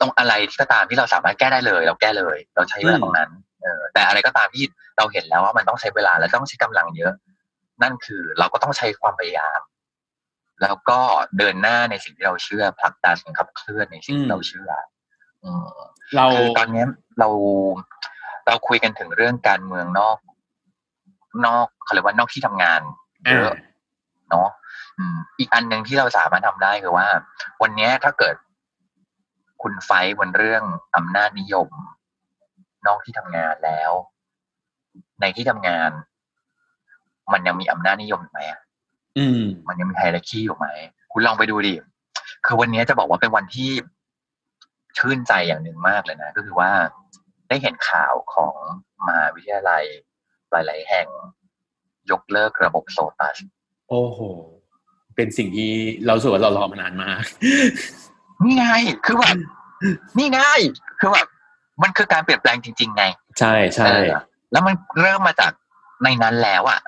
[0.00, 3.53] ตรงอะไรที่ก็ตามที่เราสามารถแก้ได้เลย เราแก้เลย เราใช้เวลาตรงนั้นเออ
[3.94, 4.64] แต่อะไรก็ตามที่
[4.96, 7.12] เราเห็นแล้วว่ามันต้องใช้เวลาและต้องใช้กำลังเยอะ
[7.82, 9.60] นั่นคือเราก็ต้องใช้ความพยายาม
[10.62, 11.00] แล้วก็
[11.38, 14.70] เดินหน้าในสิ่งที่เราเชื่อผลักดันขับเคลื่อนในสิ่งที่เราเชื่อ
[15.44, 15.66] อืม
[16.16, 16.86] เราคือตอนเนี้ย
[17.18, 17.28] เรา
[18.46, 20.18] เราคุยกันถึงเรื่องการเมืองนอก
[21.46, 22.80] นอกเขาเรียกว่านอกที่ทำงาน
[23.26, 23.56] เยอะอ่า
[24.30, 24.48] เนาะ
[24.98, 27.06] อืมอีกอันหนึ่งที่เราสามารถทำได้คือว่า
[27.62, 28.34] วันเนี้ยถ้าเกิด
[29.62, 30.62] คุณไฟท์บนเรื่อง
[30.96, 31.68] อำนาจนิยม
[32.86, 33.92] นอกที่ทำงานแล้ว
[35.20, 35.90] ในที่ทำงาน
[37.32, 38.60] มันยังมีอำนาจนิยมอยู่ไหมอะ
[39.18, 40.66] อืม มันยังมีไฮรัคีอยู่ไหม
[41.12, 41.74] คุณลองไปดูดิ
[42.46, 43.70] คือวันนี้จะบอกว่าเป็นวันที่
[44.98, 46.70] ชื่นใจอย่างหนึ่งมากเลยนะ ก็คือว่า
[47.48, 48.54] ได้เห็นข่าวของ
[49.06, 49.84] มหาวิทยาลัย
[50.50, 51.06] หลาย ๆ แห่ง
[52.10, 53.36] ยกเลิกระบบโซตัส
[53.88, 54.20] โอ้โห
[55.16, 55.70] เป็นสิ่งที่
[56.04, 57.22] เรารู้สึกว่าเรารอมานานมาก
[58.42, 58.66] นี่ไง
[59.04, 59.36] คือแบบ
[60.18, 60.40] นี่ไง
[61.00, 61.26] คือแบบ
[61.82, 63.04] มันคือการเปลี่ยนแปลงจริง ๆ ไง
[63.38, 64.10] ใช่ใช่เออ
[64.52, 65.52] แล้วมันเริ่มมาจาก
[66.04, 66.80] ในนั้นแล้วอะ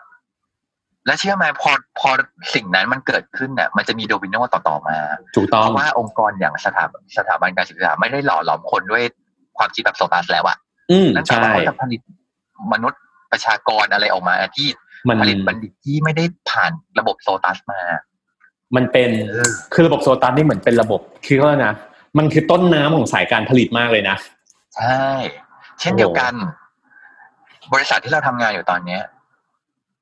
[1.07, 2.11] แล้วเชื่อไหมพอพอ
[2.55, 4.99] สิ่งนั้นมันเกิดขึ้นเนี่ยมันจะมีโดมิโนต่อๆมา
[5.37, 9.03] ถูกต้อเพงราะว่าองค์กรอย่างสถาบันสถาบันการศึกษาไม่ได้หล่อหลอมคนด้วย
[9.59, 10.57] ความคิดแบบโซตัสแล้วอะ
[10.90, 12.01] อืมนั่นแปลใช่ว่าเขาจะผลิต
[12.72, 14.68] มนุษย์ประชากรอะไรออกมาที่
[15.09, 17.81] มันผลิตบัณฑิตที่ไม่ได้ผ่านระบบโซตัสมา
[18.77, 21.72] มันเป็นเออคือระบบโซตัสนี่เหมือนเป็นระบบคือว่านะ
[22.18, 24.16] มันคือต้นน้ำของสายการผลิตมากเลยนะ
[24.78, 25.10] ใช่
[25.80, 26.34] เช่นเดียวกัน
[27.72, 29.02] บริษัทที่เราทำงานอยู่ตอนเนี้ย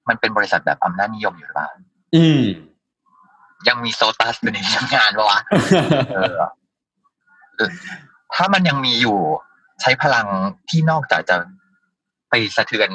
[0.08, 1.68] มันเป็นบริษัทแบบอำนาจนิยมอยู่หรือเปล่า
[2.16, 2.42] อืม
[3.68, 5.40] ยังมีโซตัสอยู่ในที่ทำงานปะวะ
[6.14, 6.34] เออ
[7.56, 7.70] เออ
[8.34, 9.18] ถ้ามันยังมีอยู่
[9.80, 10.26] ใช้พลัง
[10.70, 11.36] ที่นอกจากจะ
[12.30, 12.90] ไปสะเทือน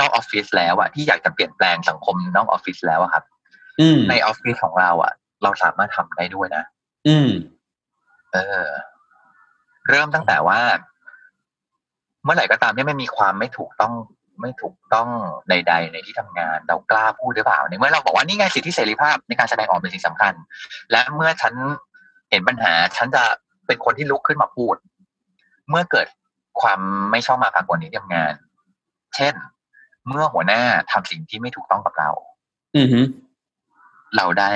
[0.00, 3.24] นอกออฟฟิศแล้วอะที่อยากจะเปลี่ยนแปลงสังคมนอกออฟฟิศแล้วอะครับ
[3.80, 5.12] อืมในออฟฟิศของเราอะ
[5.42, 6.64] เราสามารถทำได้ด้วยนะ
[7.08, 7.28] อืม
[8.32, 8.68] เออ
[9.88, 10.60] เริ่มตั้งแต่ว่า
[12.24, 13.94] เมื่อไหร่ก็ตามที่ไม่มีความไม่ถูกต้อง
[14.40, 15.08] ไม่ถูกต้อง
[15.48, 20.32] ใด ๆ ในที่ทำงาน เรากล้าพูดหรือเปล่าในเมื่อเราบอกว่านี่ไงสิทธิเสรีภาพในการแสดงออกเป็นสิ่งสำคัญ
[20.90, 21.54] และเมื่อฉัน
[22.30, 23.22] เห็นปัญหา ฉันจะ
[23.66, 24.76] เป็นคนที่ลุกขึ้นมาพูด
[25.70, 26.06] เมื่อเกิด
[26.60, 26.80] ความ
[27.10, 28.34] ไม่ชอบมาพากลในที่ทำงาน
[29.16, 29.34] เช่น
[30.08, 30.62] เมื่อหัวหน้า
[30.92, 32.10] ทำสิ่งที่ไม่ถูกต้องกับเรา
[32.76, 33.00] อือฮึ
[34.16, 34.50] เราได้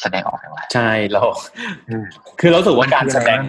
[0.00, 1.22] แสดงออกอย่างไรใช่เรา
[1.90, 2.04] อืม
[2.40, 3.40] คือเรารู้สึกว่าการแสดง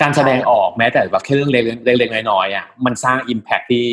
[0.00, 3.88] มันคืออะไรบ้างการแสดงออกแม้แต่แบบแค่เรื่องเล็กๆเล็กๆน้อยๆอะมันสร้างอิมแพคที่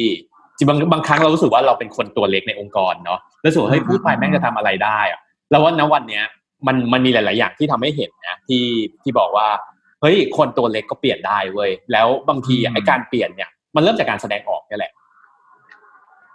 [0.57, 5.19] จริงบางบางครั้งเรารู้สึกว่าเราเป็นคนตัวเล็กในองค์กรเนาะแล้วรู้สึกว่าเฮ้ยพูดไปแม่งจะทำอะไรได้อะ
[5.51, 6.25] แล้วว่าณวันเนี้ย
[6.67, 8.65] มันมันมีหลาย ๆ อย่างที่ทำให้เห็นนะที่
[9.03, 9.47] ที่บอกว่า
[10.01, 14.91] เฮ้ยคนตัวเล็กก็เปลี่ยนได้เว้ยแล้วบางทีอะไอ้การเปลี่ยนเนี่ย มันเริ่มจากการแสดงออกนี่แหละ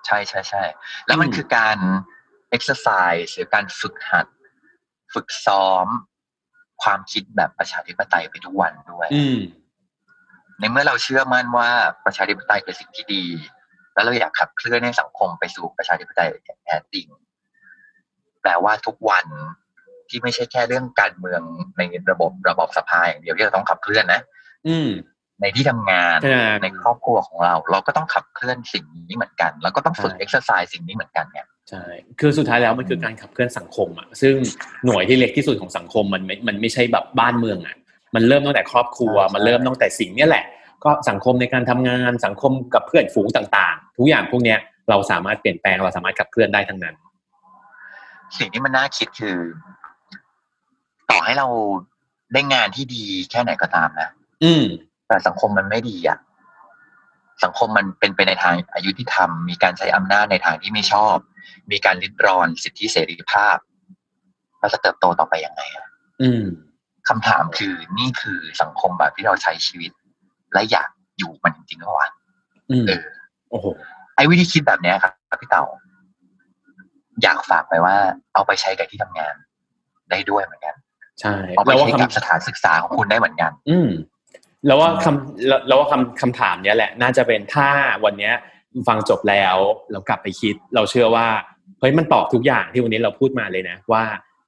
[0.07, 0.63] ใช่ใช่ใช่
[1.07, 1.77] แล้วมันอืมคือการ
[2.57, 4.27] exercise หรือการฝึกหัด
[5.15, 5.87] ฝึกซ้อม
[6.83, 9.39] ความคิดแบบประชาธิปไตยไปทุกวันด้วยอืม
[10.59, 11.69] ในเมื่อเราเชื่อมั่นว่า
[12.05, 13.25] ประชาธิปไตยเป็นสิ่งที่ดี
[13.95, 17.07] แล้วเราอยากขับเคลื่อนให้สังคมไปสู่ประชาธิปไตยอย่างแท้จริง
[18.43, 19.27] แปลว่าทุกวัน
[20.09, 21.41] ที่ไม่ใช่แค่เรื่องการเมือง
[21.77, 24.21] ในระบบระบบสภาอย่างเดียวที่เราต้องขับเคลื่อนนะ
[24.69, 24.91] อืม
[25.41, 31.85] ในที่ทำงานใช่ในครอบครัวของเรา เราก็ต้องขับเคลื่อนสิ่งนี้เหมือนกัน แล้วก็ต้องฝึกใช่เอ็กซ์ไซส์สิ่งนี้เหมือนกันเนี่ยใช่
[32.21, 34.35] คือสุดท้ายแล้วมันคือการขับเคลื่อนสังคมอะซึ่ง
[34.85, 37.77] หน่วยที่เล็กที่สุดของสังคมมันไม่มันไม่ใช่แบบบ้านเมืองอะ
[38.15, 40.45] มันเริ่มตั้งแต่ครอบครัวใช่มันเริ่มตั้งแต่สิ่งเนี้ยแหละ
[40.85, 44.59] ก็สังคมในการทำงานสังคมกับเพื่อนฝูงต่าง ๆ ทุกอย่างพวกเนี้ย
[44.91, 46.95] เราสามารถเปลี่ยนแปลงเราสามารถขับเคลื่อนได้ทั้งนั้น
[48.39, 49.39] สิ่งที่มันน่าคิดคือ
[51.11, 51.47] ต่อให้เรา
[52.33, 54.09] ได้งานที่ดีแค่ไหนก็ตามนะ
[54.45, 54.65] อืม
[55.11, 56.19] แต่สังคมมันไม่ดีอะ
[57.45, 61.17] สังคมมันเป็นไปในทางอายุที่ทำมีการใช้อำนาจในทางที่ไม่ชอบ
[61.71, 63.57] มีการริดรอนสิทธิเสรีภาพ
[64.61, 65.87] เราจะเติบโตต่อไปยังไงอะ
[66.23, 66.45] อืม
[67.09, 69.93] คำถามคือนี่คือสังคมแบบที่เราใช้ชีวิต
[70.53, 70.89] และอยาก
[71.19, 72.11] อยู่มันจริงๆหรือเปล่าวะ
[72.71, 73.03] อืมเออ
[73.51, 73.67] โอ้โห
[74.17, 75.65] ไอ้วิธีคิดแบบเนี้ยครับพี่เต่า
[77.23, 77.97] อยากฝากไปว่า
[78.35, 79.35] เอาไปใช้กับที่ทำงาน
[80.11, 80.75] ได้ด้วยเหมือนกัน
[81.21, 83.89] ใช่เอาไปแล้วว่าใช้คำกับสถานศึกษาของคุณได้เหมือนกัน อืม
[84.67, 87.69] แล้วว่าคำแล้วว่าคำคำถามเนี้ยแหละน่าจะเป็นถ้า
[88.05, 88.35] วันเนี้ย
[88.89, 89.57] ฟังจบแล้ว
[89.93, 91.27] เรากลับไปคิด เราเชื่อว่า
[91.81, 94.03] เฮ้ยมันตอบทุกอย่างที่วันนี้เราพูดมาเลยนะ ว่า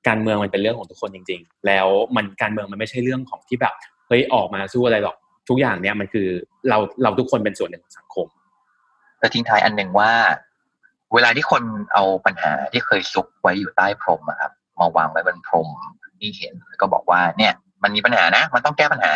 [0.09, 1.87] การเมืองมันเป็นเรื่องของทุกคนจริง ๆ แล้ว
[2.17, 3.75] มันการเมืองมันไม่ใช่เรื่องของที่แบบ
[4.09, 5.17] เฮ้ยออกมาสู้อะไรหรอก
[5.49, 6.27] ทุกอย่างเนี้ยมันคือ
[6.69, 8.27] เราเราทุกคนเป็นส่วนหนึ่งของสังคม
[9.19, 10.13] แต่ทิ้งท้ายอันหนึ่งว่า
[11.15, 15.69] เวลาที่คนเอาปัญหาที่เคยซุกไว้อยู่ใต้พรมอะครับมาวางไว้บนพรม
[16.21, 17.53] นี่เห็นก็บอกว่าเนี่ย
[17.83, 19.13] มันมีปัญหานะ มันต้องแก้ปัญหา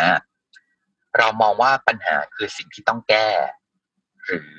[1.17, 3.27] เรามองว่าปัญหาคือสิ่งที่ต้องแก้
[4.25, 4.51] หรือ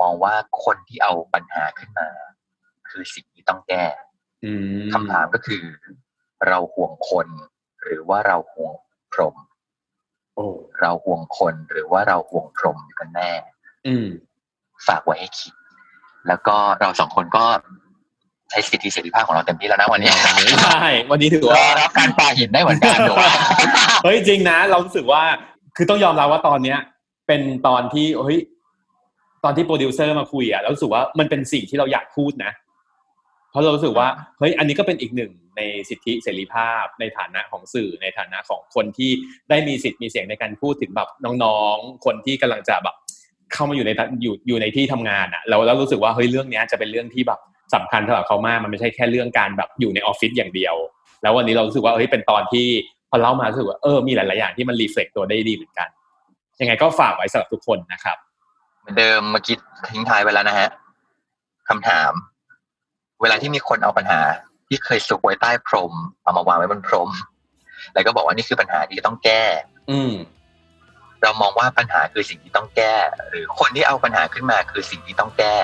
[0.00, 0.34] มองว่า
[0.64, 2.08] คนที่เอาปัญหาขึ้นมา
[2.88, 3.84] คือสิ่งที่ต้องแก้
[4.44, 5.64] อืมคำถามก็คือ
[6.48, 7.28] เราห่วงคน
[7.82, 8.74] หรือว่าเราห่วง
[9.12, 9.36] พรหม
[10.34, 10.46] โอ้
[10.80, 13.32] เราห่วงคนหรือว่าเราห่วงพรหมอยู่กันแน่
[13.86, 14.08] อืม
[14.86, 15.54] ฝากไว้ให้คิด
[16.28, 17.44] แล้วก็เราสองคนก็
[18.50, 20.10] ใช้สิทธิเสรีภาพของเราเต็มที่แล้วนะวันนี้
[20.62, 23.24] ใช่วันนี้ถือรอว่ารับการปาหินได้เหมือนกันถูกไหม
[24.04, 25.22] เฮ้ยจริงนะ เรารู้สึกว่า
[25.76, 26.78] คือต้องยอมรับว่าตอนเนี้ย
[27.26, 28.40] เป็นตอนที่เฮ้ย
[29.44, 32.52] ตอนที่โปรดิวเซอร์มาคุยอะเรารู้สึกว่ามันเป็นสิ่งที่เราอยากพูดนะ
[33.50, 34.08] เพราะเรารู้สึกว่า
[34.38, 39.10] เฮ้ยอันนี้ก็เป็นอีกหนึ่งในสิทธิเสรีภาพในฐานะของสื่อในฐานะของคนที่
[39.50, 41.08] ได้มีสิทธิ์มีเสียงในการพูดถึงแบบ
[41.44, 42.96] น้องๆ คนที่กำลังจะแบบ
[43.52, 43.90] เข้ามาอยู่ใน
[44.22, 47.40] อยู่อยู่ในที่ทำงานอะเราเรารู้สึกว่าเฮ้ยเรื่องเนี้ยจะเป็นเรื่องที่แบบ
[47.74, 50.74] สำคัญสำหรับเขามากมันไม่ใช่แค่เรื่องการแบบอยู่ในออฟฟิศอย่างเดียว
[51.22, 52.66] แล้ววันนี้เรารู้สึกว่าเฮ้ยเป็นตอนที่
[53.14, 55.88] พอเล่ามารู้สึกว่าเออมีหลาย ๆ อย่างที่มันรีเฟล็กตัวได้ดีเหมือนกัน
[56.60, 58.16] ยังไงก็ฝากไว้สำหรับทุกคนนะครับ
[58.80, 59.56] เหมือนเดิมเมื่อกี้
[59.92, 60.68] ทิ้งท้ายไปแล้วนะฮะ
[61.68, 62.12] คำถาม
[63.22, 64.20] เวลาที่มีคนเอาปัญหา
[64.68, 65.92] ที่เคยซุกไว้ใต้พรม
[66.22, 67.10] เอามาวางไว้บนพรม
[67.94, 69.42] แล้วก็บอกว่านี่คือปัญหาที่ต้องแก้
[69.90, 70.12] อืม
[71.22, 72.94] เรามองว่าปัญหาคือสิ่งที่ต้องแก้
[73.28, 75.56] หรือคนที่เอาปัญหาขึ้นมาคือสิ่งที่ต้องแก้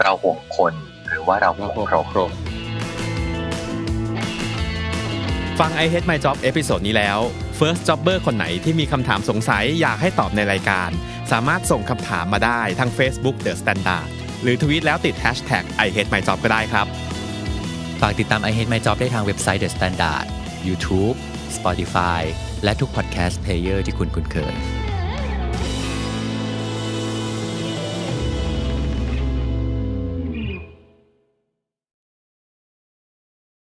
[0.00, 0.74] เราห่วงคน
[1.08, 2.32] หรือว่าเราห่วงพรหมพรหม
[5.64, 7.18] ฟัง I Hate My Job episode นี้แล้ว
[7.58, 10.90] First Jobber คนไหนที่มีคำถามสงสัยอยากให้ตอบในรายการ
[11.32, 14.08] สามารถส่งคำถามมาได้ทาง Facebook The Standard
[14.42, 16.86] หรือทวีตแล้วติด Hashtag I Hate My Job ก็ได้ครับ
[18.00, 20.26] ฝากติดตาม I Hate My Job ได้ทางเว็บไซต์ The Standard
[20.68, 21.16] YouTube
[21.56, 22.22] Spotify
[22.64, 24.85] และทุก podcast player ที่คุณคุ้นเคย